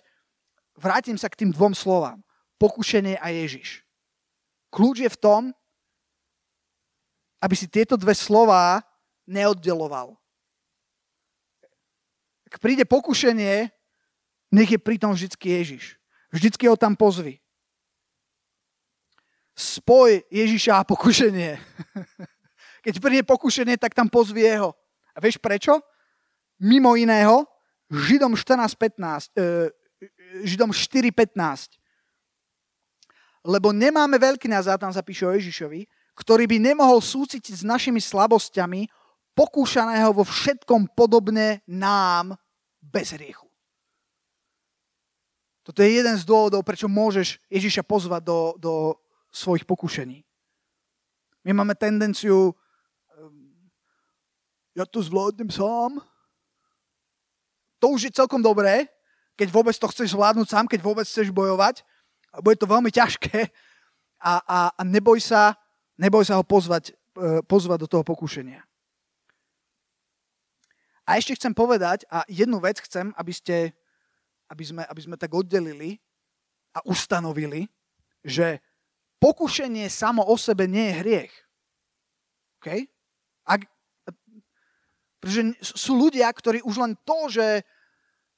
[0.80, 2.24] vrátim sa k tým dvom slovám.
[2.56, 3.84] Pokušenie a Ježiš.
[4.72, 5.42] Kľúč je v tom,
[7.44, 8.80] aby si tieto dve slová
[9.28, 10.18] neoddeloval.
[12.52, 13.72] Ak príde pokušenie,
[14.52, 15.96] nech je pritom vždycky Ježiš.
[16.32, 17.40] Vždycky ho tam pozvi.
[19.56, 21.60] Spoj Ježiša a pokušenie.
[22.86, 24.76] Keď príde pokušenie, tak tam pozvie ho.
[25.16, 25.80] A vieš prečo?
[26.60, 27.48] Mimo iného,
[27.92, 29.72] Židom 14.15, e,
[30.48, 31.76] Židom 4.15.
[33.44, 38.88] Lebo nemáme veľký nazad, tam zapíše o Ježišovi, ktorý by nemohol súcitiť s našimi slabosťami,
[39.38, 42.36] pokúšaného vo všetkom podobne nám
[42.82, 43.48] bez hriechu.
[45.62, 48.74] Toto je jeden z dôvodov, prečo môžeš Ježiša pozvať do, do
[49.30, 50.26] svojich pokušení.
[51.46, 52.58] My máme tendenciu
[54.76, 56.00] ja to zvládnem sám.
[57.84, 58.88] To už je celkom dobré,
[59.36, 61.84] keď vôbec to chceš zvládnuť sám, keď vôbec chceš bojovať.
[62.32, 63.52] A bude to veľmi ťažké.
[64.22, 65.58] A, a, a neboj, sa,
[65.98, 68.64] neboj sa ho pozvať, e, pozvať do toho pokušenia.
[71.06, 73.74] A ešte chcem povedať, a jednu vec chcem, aby, ste,
[74.48, 75.98] aby, sme, aby sme tak oddelili,
[76.72, 77.68] a ustanovili,
[78.24, 78.64] že
[79.20, 81.34] pokušenie samo o sebe nie je hriech.
[82.62, 82.88] Okay?
[83.44, 83.68] Ak,
[85.20, 87.62] pretože sú ľudia, ktorí už len to, že,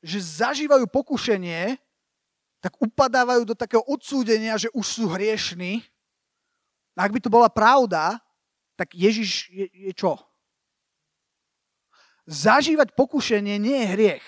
[0.03, 1.79] že zažívajú pokušenie,
[2.59, 5.83] tak upadávajú do takého odsúdenia, že už sú hriešní.
[6.95, 8.19] A ak by to bola pravda,
[8.79, 10.15] tak Ježiš je, je čo?
[12.23, 14.25] Zažívať pokušenie nie je hriech.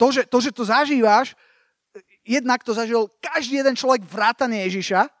[0.00, 1.36] To že, to, že to zažíváš,
[2.24, 5.12] jednak to zažil každý jeden človek vrátane Ježiša.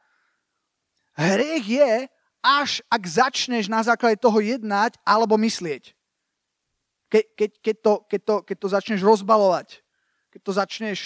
[1.20, 1.92] Hriech je,
[2.40, 5.92] až ak začneš na základe toho jednať alebo myslieť.
[7.12, 9.84] Ke, keď, keď, to, keď, to, keď to začneš rozbalovať,
[10.32, 11.00] keď to začneš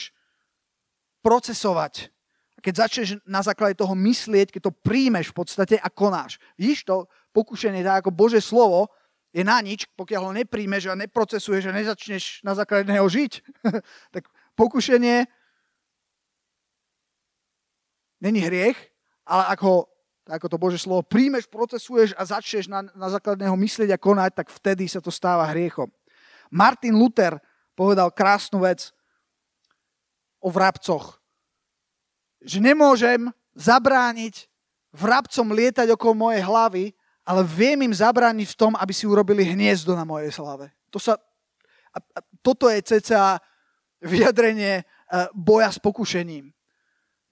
[1.24, 2.14] procesovať,
[2.62, 6.38] keď začneš na základe toho myslieť, keď to príjmeš v podstate a konáš.
[6.56, 8.92] Vidíš to pokušenie, tak ako Bože slovo,
[9.34, 13.42] je na nič, pokiaľ ho nepríjmeš a neprocesuješ a nezačneš na základe neho žiť.
[14.14, 15.26] tak pokušenie
[18.22, 18.78] není hriech,
[19.26, 19.90] ale ak ho,
[20.30, 24.38] ako to Bože slovo, príjmeš, procesuješ a začneš na, na základe neho myslieť a konať,
[24.38, 25.90] tak vtedy sa to stáva hriechom.
[26.54, 27.42] Martin Luther
[27.74, 28.94] povedal krásnu vec
[30.38, 31.18] o vrabcoch.
[32.38, 34.46] Že nemôžem zabrániť
[34.94, 36.84] vrabcom lietať okolo mojej hlavy,
[37.24, 40.68] ale viem im zabrániť v tom, aby si urobili hniezdo na mojej slave.
[40.92, 41.16] To sa,
[41.90, 43.40] a, a toto je ceca
[44.04, 46.52] vyjadrenie uh, boja s pokušením.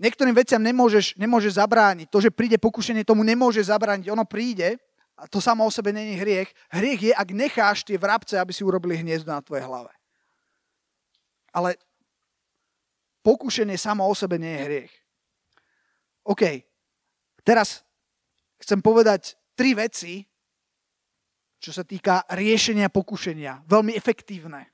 [0.01, 2.09] Niektorým veciam nemôžeš, nemôžeš zabrániť.
[2.11, 4.11] To, že príde pokušenie, tomu nemôže zabrániť.
[4.11, 4.81] Ono príde
[5.15, 6.51] a to samo o sebe není hriech.
[6.73, 9.93] Hriech je, ak necháš tie vrabce, aby si urobili hniezdo na tvojej hlave.
[11.53, 11.77] Ale
[13.23, 14.93] pokušenie samo o sebe nie je hriech.
[16.27, 16.43] OK,
[17.45, 17.85] teraz
[18.59, 20.23] chcem povedať tri veci,
[21.63, 23.69] čo sa týka riešenia pokušenia.
[23.71, 24.67] Veľmi efektívne.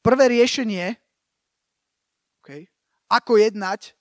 [0.00, 0.96] Prvé riešenie,
[2.40, 2.70] okay,
[3.10, 3.92] ako jednať,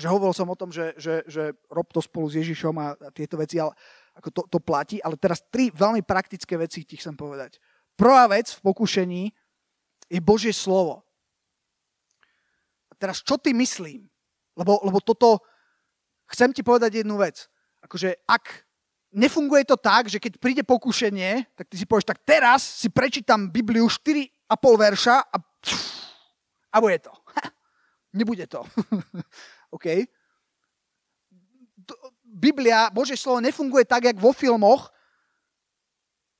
[0.00, 3.36] že hovoril som o tom, že, že, že rob to spolu s Ježišom a, tieto
[3.36, 3.76] veci, ale
[4.16, 7.60] ako to, to platí, ale teraz tri veľmi praktické veci ti chcem povedať.
[8.00, 9.22] Prvá vec v pokušení
[10.08, 11.04] je Božie slovo.
[12.88, 14.08] A teraz čo ty myslím?
[14.56, 15.44] Lebo, lebo toto,
[16.30, 17.50] chcem ti povedať jednu vec
[17.84, 18.44] akože ak
[19.10, 23.50] nefunguje to tak, že keď príde pokušenie, tak ty si povieš, tak teraz si prečítam
[23.50, 25.36] Bibliu 4,5 verša a,
[26.70, 27.12] a bude to.
[28.18, 28.62] Nebude to.
[29.76, 30.06] OK?
[32.30, 34.94] Biblia, Božie slovo nefunguje tak, jak vo filmoch,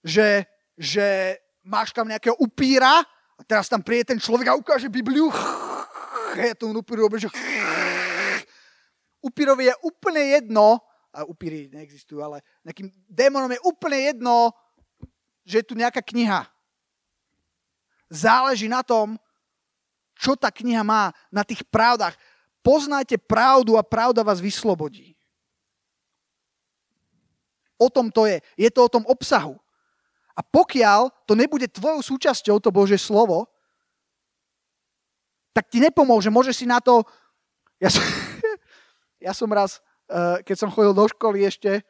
[0.06, 0.46] že,
[0.78, 3.02] že máš tam nejakého upíra
[3.34, 5.32] a teraz tam príde ten človek a ukáže Bibliu.
[6.30, 7.26] Ja tomu upíru že
[9.20, 10.80] upírovi je úplne jedno,
[11.10, 14.54] a upíry neexistujú, ale nejakým démonom je úplne jedno,
[15.42, 16.46] že je tu nejaká kniha.
[18.06, 19.18] Záleží na tom,
[20.14, 22.14] čo tá kniha má, na tých pravdách.
[22.62, 25.18] Poznajte pravdu a pravda vás vyslobodí.
[27.80, 28.38] O tom to je.
[28.54, 29.56] Je to o tom obsahu.
[30.36, 33.48] A pokiaľ to nebude tvojou súčasťou, to Bože slovo,
[35.50, 36.30] tak ti nepomôže.
[36.30, 37.02] Môže si na to...
[37.80, 38.04] Ja som,
[39.20, 41.86] ja som raz Eh, keď som chodil do školy ešte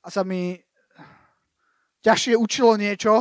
[0.00, 0.56] a sa mi
[2.00, 3.20] ťažšie učilo niečo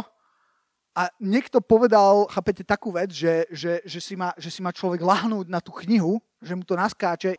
[0.95, 5.03] a niekto povedal, chápete, takú vec, že, že, že, si má, že si má človek
[5.03, 7.35] lahnúť na tú knihu, že mu to naskáče.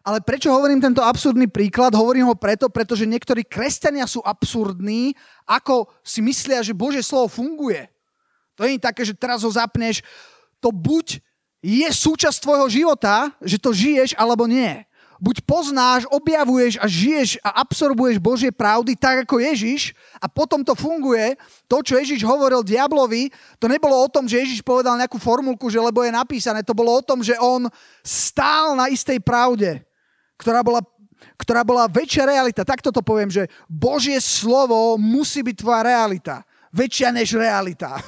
[0.00, 1.92] Ale prečo hovorím tento absurdný príklad?
[1.92, 5.12] Hovorím ho preto, pretože niektorí kresťania sú absurdní,
[5.44, 7.84] ako si myslia, že Bože slovo funguje.
[8.56, 10.00] To nie je také, že teraz ho zapneš.
[10.64, 11.20] To buď
[11.60, 14.87] je súčasť tvojho života, že to žiješ, alebo nie
[15.18, 20.78] buď poznáš, objavuješ a žiješ a absorbuješ Božie pravdy tak ako Ježiš a potom to
[20.78, 21.34] funguje.
[21.66, 25.82] To, čo Ježiš hovoril diablovi, to nebolo o tom, že Ježiš povedal nejakú formulku, že
[25.82, 26.62] lebo je napísané.
[26.62, 27.66] To bolo o tom, že on
[28.06, 29.82] stál na istej pravde,
[30.38, 30.80] ktorá bola,
[31.34, 32.62] ktorá bola väčšia realita.
[32.62, 36.46] Takto to poviem, že Božie slovo musí byť tvoja realita.
[36.70, 37.98] Väčšia než realita.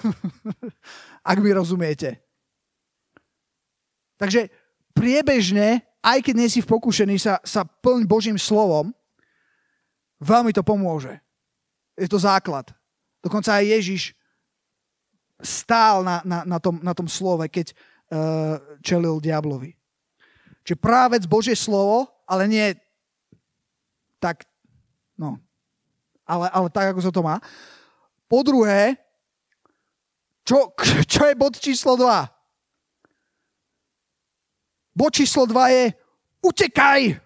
[1.30, 2.22] Ak mi rozumiete.
[4.20, 4.52] Takže
[4.92, 8.92] priebežne aj keď nie si v pokušení, sa, sa plň Božím slovom,
[10.20, 11.12] veľmi to pomôže.
[11.96, 12.72] Je to základ.
[13.20, 14.02] Dokonca aj Ježiš
[15.40, 19.76] stál na, na, na, tom, na tom slove, keď uh, čelil diablovi.
[20.64, 22.66] Čiže prvá vec Božie slovo, ale nie
[24.20, 24.44] tak,
[25.16, 25.40] no,
[26.28, 27.40] ale, ale tak, ako sa to má.
[28.28, 28.96] Po druhé,
[30.44, 30.72] čo,
[31.12, 32.39] čo je bod číslo 2?
[35.00, 35.84] Bod číslo 2 je
[36.44, 37.16] utekaj.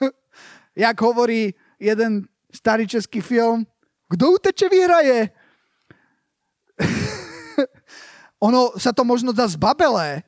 [0.88, 3.68] Jak hovorí jeden starý český film,
[4.08, 5.28] kto uteče, vyhraje.
[8.48, 10.24] ono sa to možno dá zbabelé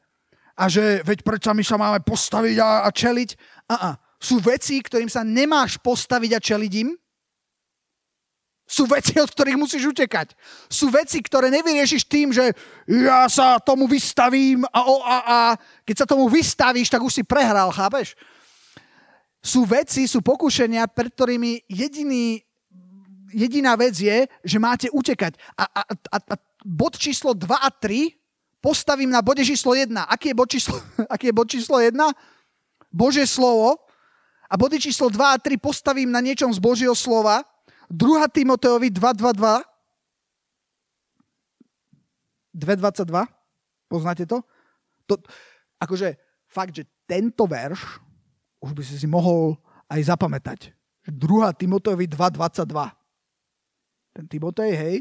[0.52, 3.30] a že veď prečo my sa máme postaviť a, a čeliť.
[3.72, 3.90] A, a.
[4.20, 6.92] Sú veci, ktorým sa nemáš postaviť a čeliť im.
[8.70, 10.30] Sú veci, od ktorých musíš utekať.
[10.70, 12.54] Sú veci, ktoré nevyriešiš tým, že
[12.86, 15.38] ja sa tomu vystavím a, o, a, a
[15.82, 18.14] keď sa tomu vystavíš, tak už si prehral, chápeš?
[19.42, 22.38] Sú veci, sú pokušenia, pred ktorými jediný,
[23.34, 25.34] jediná vec je, že máte utekať.
[25.58, 28.14] A, a, a, a bod číslo 2 a 3
[28.62, 29.90] postavím na bode číslo 1.
[30.06, 30.78] Aký je bod číslo,
[31.14, 31.90] aký je bod číslo 1?
[32.94, 33.82] Božie slovo.
[34.46, 37.42] A body číslo 2 a 3 postavím na niečom z Božieho slova.
[37.90, 38.28] 2.
[38.30, 39.66] Timoteovi 2.2.2.
[42.54, 43.26] 2.22.
[43.90, 44.46] Poznáte to?
[45.06, 45.18] to?
[45.82, 46.14] Akože
[46.46, 47.98] fakt, že tento verš
[48.62, 49.58] už by si si mohol
[49.90, 50.70] aj zapamätať.
[51.10, 51.18] 2.
[51.58, 52.70] Timoteovi 2.22.
[54.10, 54.96] Ten Timotej, hej,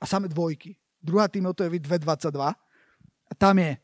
[0.00, 0.76] a samé dvojky.
[1.04, 1.28] 2.
[1.28, 2.56] Timoteovi 2.22.
[3.28, 3.76] A tam je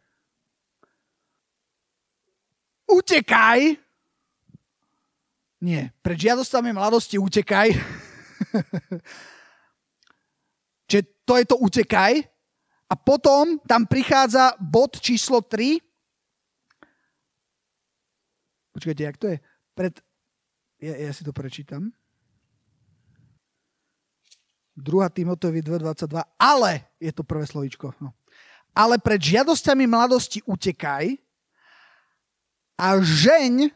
[2.89, 3.77] utekaj.
[5.59, 7.75] Nie, pred žiadostami mladosti utekaj.
[10.89, 12.25] Čiže to je to utekaj.
[12.89, 15.77] A potom tam prichádza bod číslo 3.
[18.73, 19.37] Počkajte, jak to je?
[19.77, 20.01] Pred...
[20.81, 21.93] Ja, ja si to prečítam.
[24.79, 24.89] 2.
[25.13, 26.23] Timotovi 2.22.
[26.41, 27.93] Ale je to prvé slovíčko.
[28.01, 28.17] No
[28.79, 31.19] ale pred žiadosťami mladosti utekaj
[32.79, 33.75] a žeň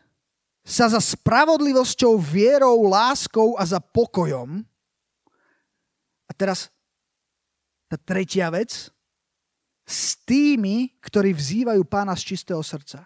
[0.63, 4.63] sa za spravodlivosťou, vierou, láskou a za pokojom.
[6.27, 6.71] A teraz
[7.91, 8.89] tá tretia vec.
[9.83, 13.05] S tými, ktorí vzývajú pána z čistého srdca.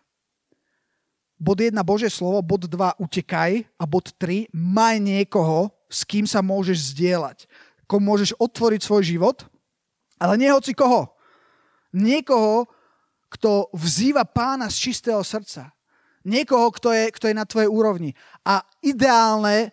[1.37, 6.45] Bod 1 Bože slovo, bod 2 utekaj a bod 3 maj niekoho, s kým sa
[6.45, 7.49] môžeš zdieľať.
[7.88, 9.49] Komu môžeš otvoriť svoj život,
[10.21, 11.16] ale nie hoci koho
[11.97, 12.69] niekoho,
[13.33, 15.76] kto vzýva pána z čistého srdca.
[16.27, 18.11] Niekoho, kto je, kto je na tvojej úrovni.
[18.43, 19.71] A ideálne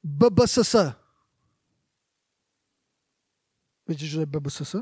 [0.00, 0.96] BBSS.
[3.84, 4.80] Viete, čo je BBSS?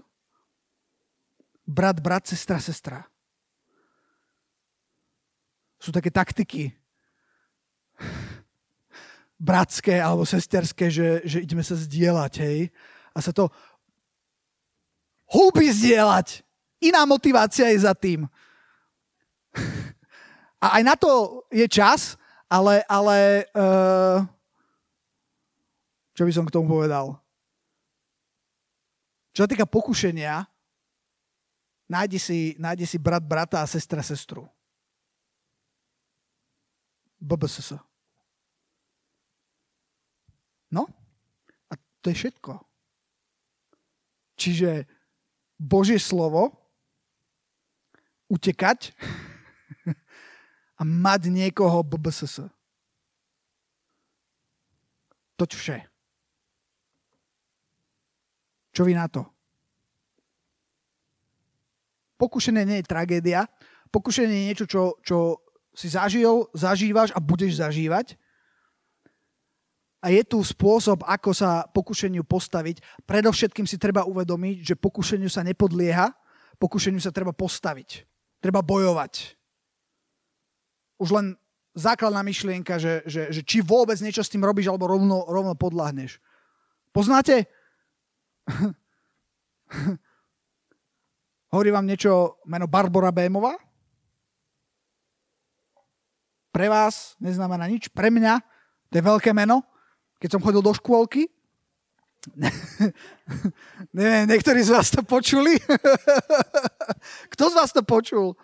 [1.66, 3.02] Brat, brat, sestra, sestra.
[5.82, 6.70] Sú také taktiky
[9.36, 12.72] bratské alebo sesterské, že, že ideme sa zdieľať, hej.
[13.12, 13.52] A sa to
[15.28, 16.40] húby zdieľať.
[16.80, 18.28] Iná motivácia je za tým.
[20.60, 22.16] A aj na to je čas,
[22.48, 24.24] ale, ale uh,
[26.16, 27.20] čo by som k tomu povedal?
[29.36, 30.48] Čo sa týka pokušenia,
[31.92, 34.48] nájdi si, nájdi si brat brata a sestra sestru.
[37.20, 37.76] BBSS.
[40.72, 40.88] No,
[41.68, 42.64] a to je všetko.
[44.36, 44.88] Čiže
[45.56, 46.52] Božie slovo
[48.32, 48.92] utekať
[50.76, 52.46] a mať niekoho BBSS.
[55.36, 55.78] Toť vše.
[58.76, 59.24] Čo vy na to?
[62.16, 63.48] Pokušenie nie je tragédia.
[63.92, 65.40] Pokušenie je niečo, čo, čo
[65.76, 68.16] si zažil, zažívaš a budeš zažívať.
[70.00, 72.80] A je tu spôsob, ako sa pokušeniu postaviť.
[73.08, 76.12] Predovšetkým si treba uvedomiť, že pokušeniu sa nepodlieha,
[76.60, 78.04] pokušeniu sa treba postaviť.
[78.40, 79.36] Treba bojovať.
[80.96, 81.26] Už len
[81.76, 86.16] základná myšlienka, že, že, že či vôbec niečo s tým robíš, alebo rovno, rovno podľahneš.
[86.92, 87.44] Poznáte?
[91.52, 93.56] Hovorí vám niečo meno Barbara Bémová?
[96.50, 97.92] Pre vás neznamená nič.
[97.92, 98.40] Pre mňa
[98.88, 99.60] to je veľké meno.
[100.16, 101.28] Keď som chodil do škôlky,
[103.96, 105.54] Neviem, niektorí z vás to počuli?
[107.32, 108.34] Kto z vás to počul?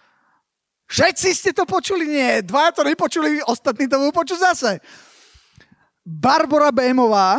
[0.90, 2.04] Všetci ste to počuli?
[2.08, 2.40] Nie.
[2.44, 4.70] Dvaja to nepočuli, ostatní to budú počuť zase.
[6.02, 7.38] Barbara Bémová,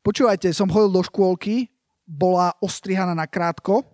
[0.00, 1.68] počúvajte, som chodil do škôlky,
[2.08, 3.84] bola ostrihaná na krátko,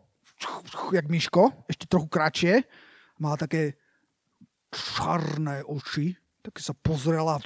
[0.94, 2.62] jak myško, ešte trochu kratšie.
[3.18, 3.74] Mala také
[4.70, 7.42] čarné oči, také sa pozrela.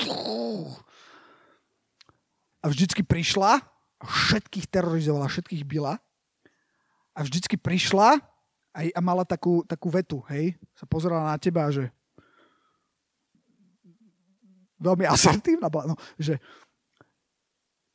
[2.61, 3.65] A vždycky prišla
[3.99, 5.97] a všetkých terorizovala, všetkých byla
[7.17, 8.21] a vždycky prišla
[8.79, 11.91] a, a mala takú, takú vetu, hej, sa pozerala na teba, že
[14.79, 16.39] veľmi asertívna bola, no, že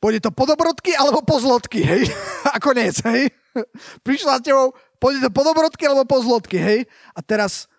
[0.04, 2.12] pôjde to po dobrodky alebo po zlotky, hej,
[2.54, 3.32] a koniec, hej.
[4.04, 6.84] Prišla s tebou, pôjde to po dobrodky alebo po zlotky, hej.
[7.16, 7.72] A teraz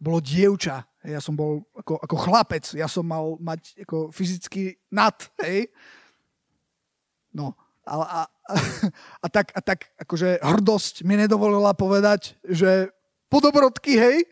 [0.00, 4.80] bolo dievča, hej, ja som bol ako, ako chlapec, ja som mal mať ako fyzicky
[4.88, 5.68] nad, hej.
[7.28, 8.20] No a, a,
[9.24, 12.92] a, tak, a tak akože hrdosť mi nedovolila povedať, že
[13.32, 14.28] podobrodky, hej,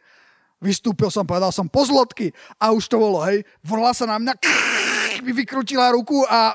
[0.61, 4.33] vystúpil som, povedal som pozlotky a už to bolo, hej, vrla sa na mňa,
[5.25, 6.53] mi vykrutila ruku a,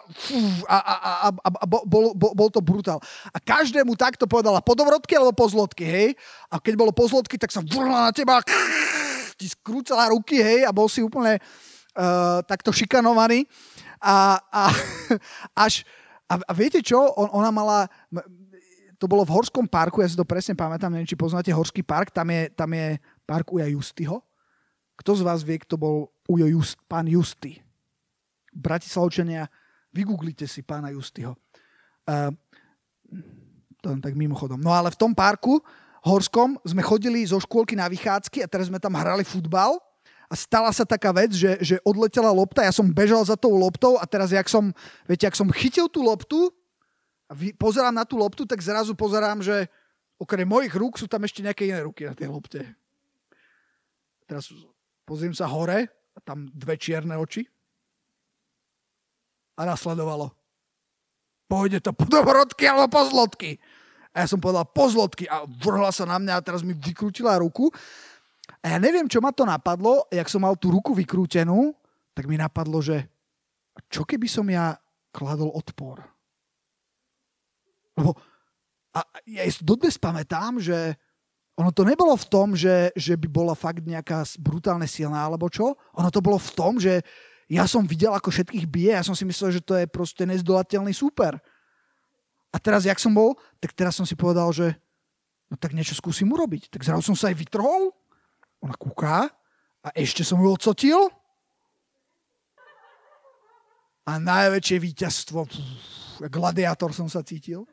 [0.70, 3.02] a, a, a, a, a bol, bol, bol to brutál.
[3.34, 6.10] A každému takto povedala podobrodky alebo pozlotky, hej,
[6.50, 8.42] a keď bolo pozlotky, tak sa vrla na teba,
[9.40, 11.42] ti skrúcala ruky, hej, a bol si úplne
[11.98, 13.50] uh, takto šikanovaný.
[14.02, 14.74] A, a
[15.66, 15.86] až,
[16.32, 17.92] a, a viete čo, On, ona mala,
[18.96, 22.16] to bolo v Horskom parku, ja si to presne pamätám, neviem, či poznáte Horský park,
[22.16, 22.96] tam je, tam je
[23.28, 24.24] park Uja Justyho.
[24.96, 27.60] Kto z vás vie, kto bol Ujo Just, pán Justy?
[28.54, 29.50] Bratislavčania,
[29.92, 31.36] vygooglite si pána Justyho.
[32.06, 32.32] Uh,
[33.82, 34.62] to len tak mimochodom.
[34.62, 35.60] No ale v tom parku
[36.06, 39.82] Horskom sme chodili zo škôlky na vychádzky a teraz sme tam hrali futbal
[40.32, 44.00] a stala sa taká vec, že, že odletela lopta, ja som bežal za tou loptou
[44.00, 44.72] a teraz, jak som,
[45.04, 46.48] viete, jak som chytil tú loptu
[47.28, 49.68] a pozerám na tú loptu, tak zrazu pozerám, že
[50.16, 52.64] okrem mojich rúk sú tam ešte nejaké iné ruky na tej lopte.
[54.24, 54.48] Teraz
[55.04, 57.44] pozriem sa hore a tam dve čierne oči.
[59.60, 60.32] A nasledovalo.
[61.52, 63.60] Pôjde to po dobrodky alebo po zlotky.
[64.16, 67.68] A ja som povedal pozlotky a vrhla sa na mňa a teraz mi vykrútila ruku.
[68.62, 71.74] A ja neviem, čo ma to napadlo, jak som mal tú ruku vykrútenú,
[72.14, 73.08] tak mi napadlo, že
[73.88, 74.76] čo keby som ja
[75.16, 76.04] kladol odpor?
[77.96, 78.18] Lebo
[78.92, 81.00] a ja dodnes pamätám, že
[81.56, 85.80] ono to nebolo v tom, že, že by bola fakt nejaká brutálne silná alebo čo.
[85.96, 87.00] Ono to bolo v tom, že
[87.52, 90.96] ja som videl, ako všetkých bije, ja som si myslel, že to je proste nezdolateľný
[90.96, 91.36] súper.
[92.52, 94.76] A teraz, jak som bol, tak teraz som si povedal, že
[95.48, 96.72] no tak niečo skúsim urobiť.
[96.72, 97.96] Tak zrazu som sa aj vytrhol,
[98.62, 99.28] ona kúká
[99.82, 101.10] a ešte som ju odsotil.
[104.06, 105.46] A najväčšie víťazstvo,
[106.30, 107.66] gladiátor som sa cítil.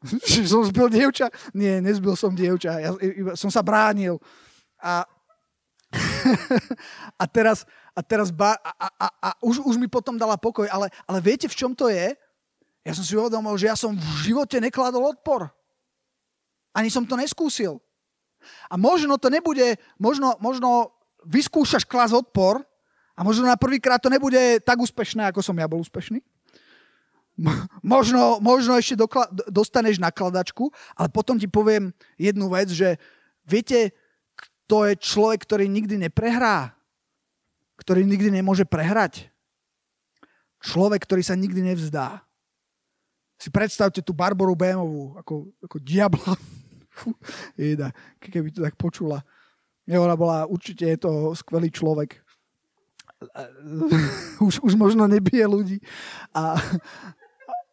[0.48, 1.28] som zbil dievča?
[1.52, 2.80] Nie, nezbil som dievča.
[2.80, 2.90] Ja,
[3.36, 4.16] som sa bránil.
[4.80, 5.04] A,
[7.20, 10.88] a teraz, a teraz ba, a, a, a už, už mi potom dala pokoj, ale,
[11.04, 12.16] ale viete, v čom to je?
[12.80, 15.52] Ja som si uvedomil, že ja som v živote nekladol odpor.
[16.72, 17.76] Ani som to neskúsil.
[18.68, 22.64] A možno to nebude, možno, možno vyskúšaš klas odpor
[23.14, 26.24] a možno na prvýkrát to nebude tak úspešné, ako som ja bol úspešný
[27.80, 33.00] možno, možno ešte dokla- dostaneš nakladačku, ale potom ti poviem jednu vec, že
[33.48, 33.96] viete,
[34.36, 36.76] kto je človek, ktorý nikdy neprehrá?
[37.80, 39.32] Ktorý nikdy nemôže prehrať?
[40.60, 42.20] Človek, ktorý sa nikdy nevzdá.
[43.40, 46.36] Si predstavte tú Barboru Bémovú, ako, ako diabla.
[47.58, 49.22] Jeda, keby to tak počula.
[49.86, 52.20] Nie, ona bola, určite je to skvelý človek.
[54.46, 55.78] už, už možno nebije ľudí.
[56.32, 56.56] A,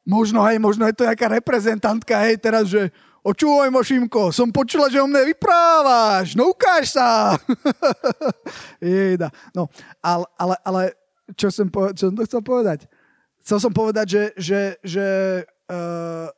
[0.07, 2.95] Možno, hej, možno je to nejaká reprezentantka, hej, teraz, že
[3.27, 7.35] očúvaj, Mošimko, som počula, že o mne vyprávaš, no ukáž sa.
[8.79, 9.27] Jejda.
[9.51, 9.67] No,
[9.99, 10.81] ale, ale, ale
[11.35, 12.87] čo, som po, čo som to chcel povedať?
[13.43, 15.07] Chcel som povedať, že, že, že
[15.67, 16.31] uh,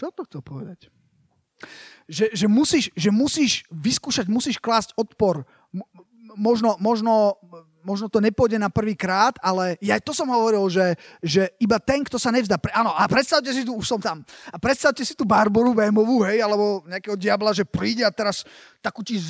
[0.00, 0.88] čo to chcel povedať?
[2.08, 5.44] Že, že, musíš, že musíš vyskúšať, musíš klásť odpor.
[6.40, 7.36] Možno, možno
[7.84, 12.04] možno to nepôjde na prvý krát, ale ja to som hovoril, že, že iba ten,
[12.04, 12.60] kto sa nevzdá.
[12.60, 16.22] Pre, áno, a predstavte si tu, už som tam, a predstavte si tú Barboru Bémovú,
[16.24, 18.44] hej, alebo nejakého diabla, že príde a teraz
[18.80, 19.20] takú ti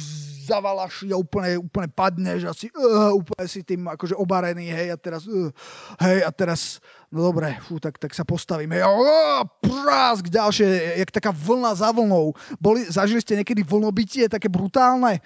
[0.50, 4.96] zavalaš a úplne, úplne padneš a si uh, úplne si tým akože obarený, hej, a
[4.98, 5.54] teraz, uh,
[6.02, 8.74] hej, a teraz, no dobre, fú, tak, tak sa postavíme.
[8.74, 12.34] Hej, uh, prásk, ďalšie, jak taká vlna za vlnou.
[12.58, 15.22] Boli, zažili ste niekedy vlnobytie, také brutálne?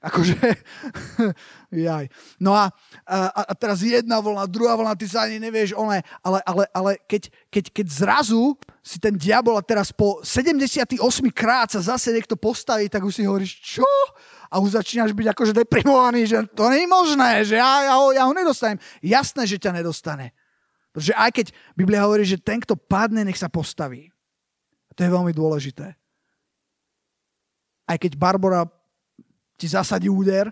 [0.00, 0.32] Akože,
[1.84, 2.08] jaj.
[2.40, 2.72] No a,
[3.04, 6.90] a, a teraz jedna vlna, druhá vlna, ty sa ani nevieš, one, ale, ale, ale
[7.04, 10.96] keď, keď, keď zrazu si ten diabol a teraz po 78
[11.36, 13.84] krát sa zase niekto postaví, tak už si hovoríš, čo?
[14.48, 18.08] A už začínaš byť akože deprimovaný, že to nie je možné, že ja, ja, ho,
[18.16, 18.80] ja ho nedostanem.
[19.04, 20.32] Jasné, že ťa nedostane.
[20.96, 21.46] Pretože aj keď
[21.76, 24.08] Biblia hovorí, že ten, kto padne, nech sa postaví.
[24.88, 25.92] A to je veľmi dôležité.
[27.84, 28.64] Aj keď Barbara
[29.60, 30.48] ti zasadí úder,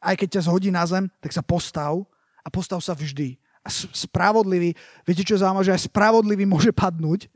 [0.00, 2.06] aj keď ťa zhodí na zem, tak sa postav
[2.40, 3.36] a postav sa vždy.
[3.60, 4.72] A spravodlivý,
[5.04, 7.28] viete čo zaujímavé, že aj spravodlivý môže padnúť.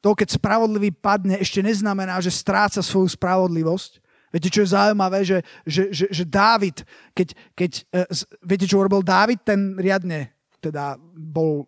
[0.00, 3.98] To, keď spravodlivý padne, ešte neznamená, že stráca svoju spravodlivosť.
[4.30, 8.06] Viete, čo je zaujímavé, že, že, že, že Dávid, keď, keď uh,
[8.46, 10.30] viete, čo urobil Dávid, ten riadne
[10.62, 11.66] teda bol,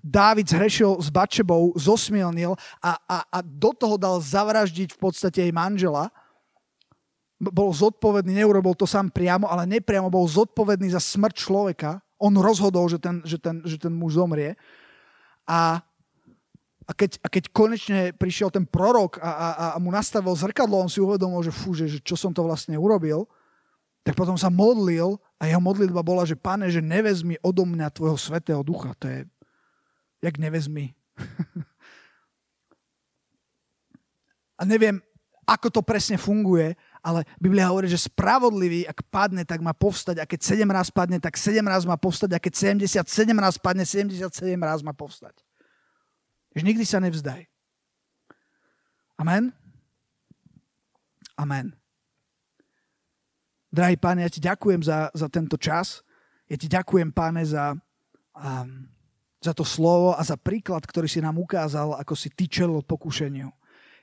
[0.00, 5.52] Dávid zhrešil s Bačebou, zosmielnil a, a, a do toho dal zavraždiť v podstate jej
[5.52, 6.08] manžela
[7.38, 12.90] bol zodpovedný, neurobil to sám priamo, ale nepriamo bol zodpovedný za smrť človeka, On rozhodol,
[12.90, 14.58] že ten, že ten, že ten muž zomrie.
[15.46, 15.78] A,
[16.82, 20.90] a, keď, a keď konečne prišiel ten prorok a, a, a mu nastavil zrkadlo, on
[20.90, 23.30] si uvedomil, že fú, že, že čo som to vlastne urobil,
[24.02, 28.18] tak potom sa modlil a jeho modlitba bola, že pane, že nevezmi odo mňa tvojho
[28.18, 28.98] svetého ducha.
[28.98, 29.22] To je,
[30.18, 30.90] jak nevezmi.
[34.58, 34.98] a neviem,
[35.48, 40.22] ako to presne funguje, ale Biblia hovorí, že spravodlivý, ak padne, tak má povstať.
[40.22, 42.34] A keď 7 raz padne, tak 7 raz má povstať.
[42.34, 43.04] A keď 77
[43.38, 44.28] raz padne, 77
[44.58, 45.34] raz má povstať.
[46.58, 47.46] Že nikdy sa nevzdaj.
[49.18, 49.54] Amen?
[51.38, 51.74] Amen.
[53.68, 56.02] Drahý páne, ja ti ďakujem za, za tento čas.
[56.48, 57.76] Ja ti ďakujem, páne, za,
[58.32, 58.88] um,
[59.38, 63.52] za to slovo a za príklad, ktorý si nám ukázal, ako si ty čelil pokušeniu.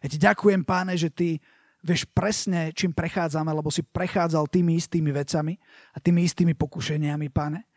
[0.06, 1.42] Ja ti ďakujem, páne, že ty
[1.86, 5.54] vieš presne, čím prechádzame, lebo si prechádzal tými istými vecami
[5.94, 7.70] a tými istými pokušeniami, páne.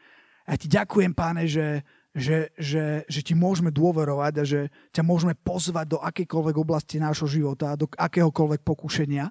[0.49, 1.85] Ja ti ďakujem, páne, že,
[2.17, 7.29] že, že, že ti môžeme dôverovať a že ťa môžeme pozvať do akejkoľvek oblasti nášho
[7.29, 9.29] života, do akéhokoľvek pokušenia.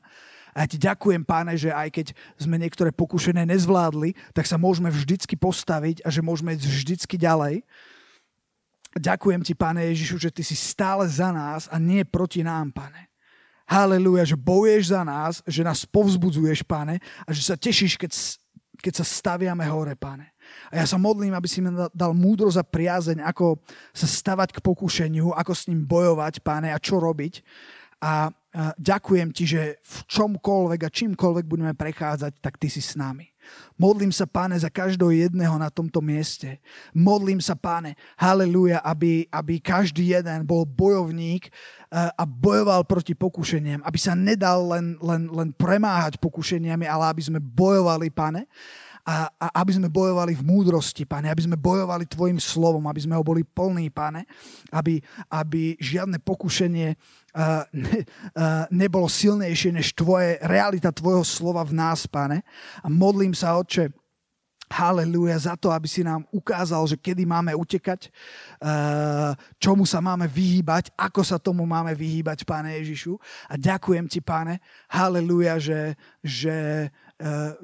[0.53, 2.07] A ja ti ďakujem, páne, že aj keď
[2.38, 7.65] sme niektoré pokušené nezvládli, tak sa môžeme vždycky postaviť a že môžeme ísť vždycky ďalej.
[8.97, 13.09] Ďakujem ti, páne Ježišu, že ty si stále za nás a nie proti nám, pane.
[13.68, 18.11] Haleluja, že bojuješ za nás, že nás povzbudzuješ, pane, a že sa tešíš, keď,
[18.80, 20.32] keď sa staviame hore, pane.
[20.72, 23.59] A ja sa modlím, aby si mi dal múdro za priazeň, ako
[23.91, 27.43] sa stavať k pokušeniu, ako s ním bojovať, páne, a čo robiť.
[27.99, 28.32] A
[28.82, 33.30] ďakujem ti, že v čomkoľvek a čímkoľvek budeme prechádzať, tak ty si s nami.
[33.80, 36.60] Modlím sa, páne, za každého jedného na tomto mieste.
[36.91, 41.47] Modlím sa, páne, haleluja, aby, aby každý jeden bol bojovník
[41.93, 43.86] a bojoval proti pokušeniam.
[43.86, 48.49] Aby sa nedal len, len, len premáhať pokušeniami, ale aby sme bojovali, páne,
[49.08, 53.16] a, a aby sme bojovali v múdrosti, pane, aby sme bojovali Tvojim slovom, aby sme
[53.16, 54.28] ho boli plní, pane,
[54.68, 54.99] aby,
[55.32, 62.03] aby žiadne pokušenie uh, ne, uh, nebolo silnejšie než tvoje, realita Tvojho slova v nás,
[62.03, 62.43] pane.
[62.84, 63.95] A modlím sa, Otče,
[64.68, 68.12] Haleluja za to, aby si nám ukázal, že kedy máme utekať,
[68.60, 69.32] uh,
[69.64, 73.16] čomu sa máme vyhýbať, ako sa tomu máme vyhýbať, Páne Ježišu.
[73.47, 74.60] A ďakujem Ti, Páne,
[74.91, 76.55] haleluja, že, že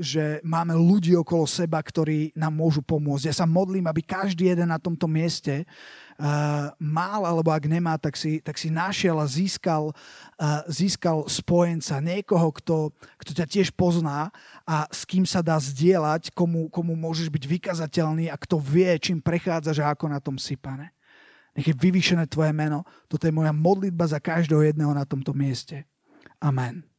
[0.02, 3.30] že máme ľudí okolo seba, ktorí nám môžu pomôcť.
[3.30, 5.70] Ja sa modlím, aby každý jeden na tomto mieste
[6.18, 12.02] uh, mal, alebo ak nemá, tak si, tak si našiel a získal, uh, získal spojenca,
[12.02, 12.78] niekoho, kto,
[13.22, 14.34] kto ťa tiež pozná
[14.66, 19.22] a s kým sa dá zdieľať, komu, komu môžeš byť vykazateľný a kto vie, čím
[19.22, 20.90] prechádzaš a ako na tom si, pane.
[21.54, 22.82] Nech je vyvýšené tvoje meno.
[23.06, 25.86] Toto je moja modlitba za každého jedného na tomto mieste.
[26.42, 26.90] Amen.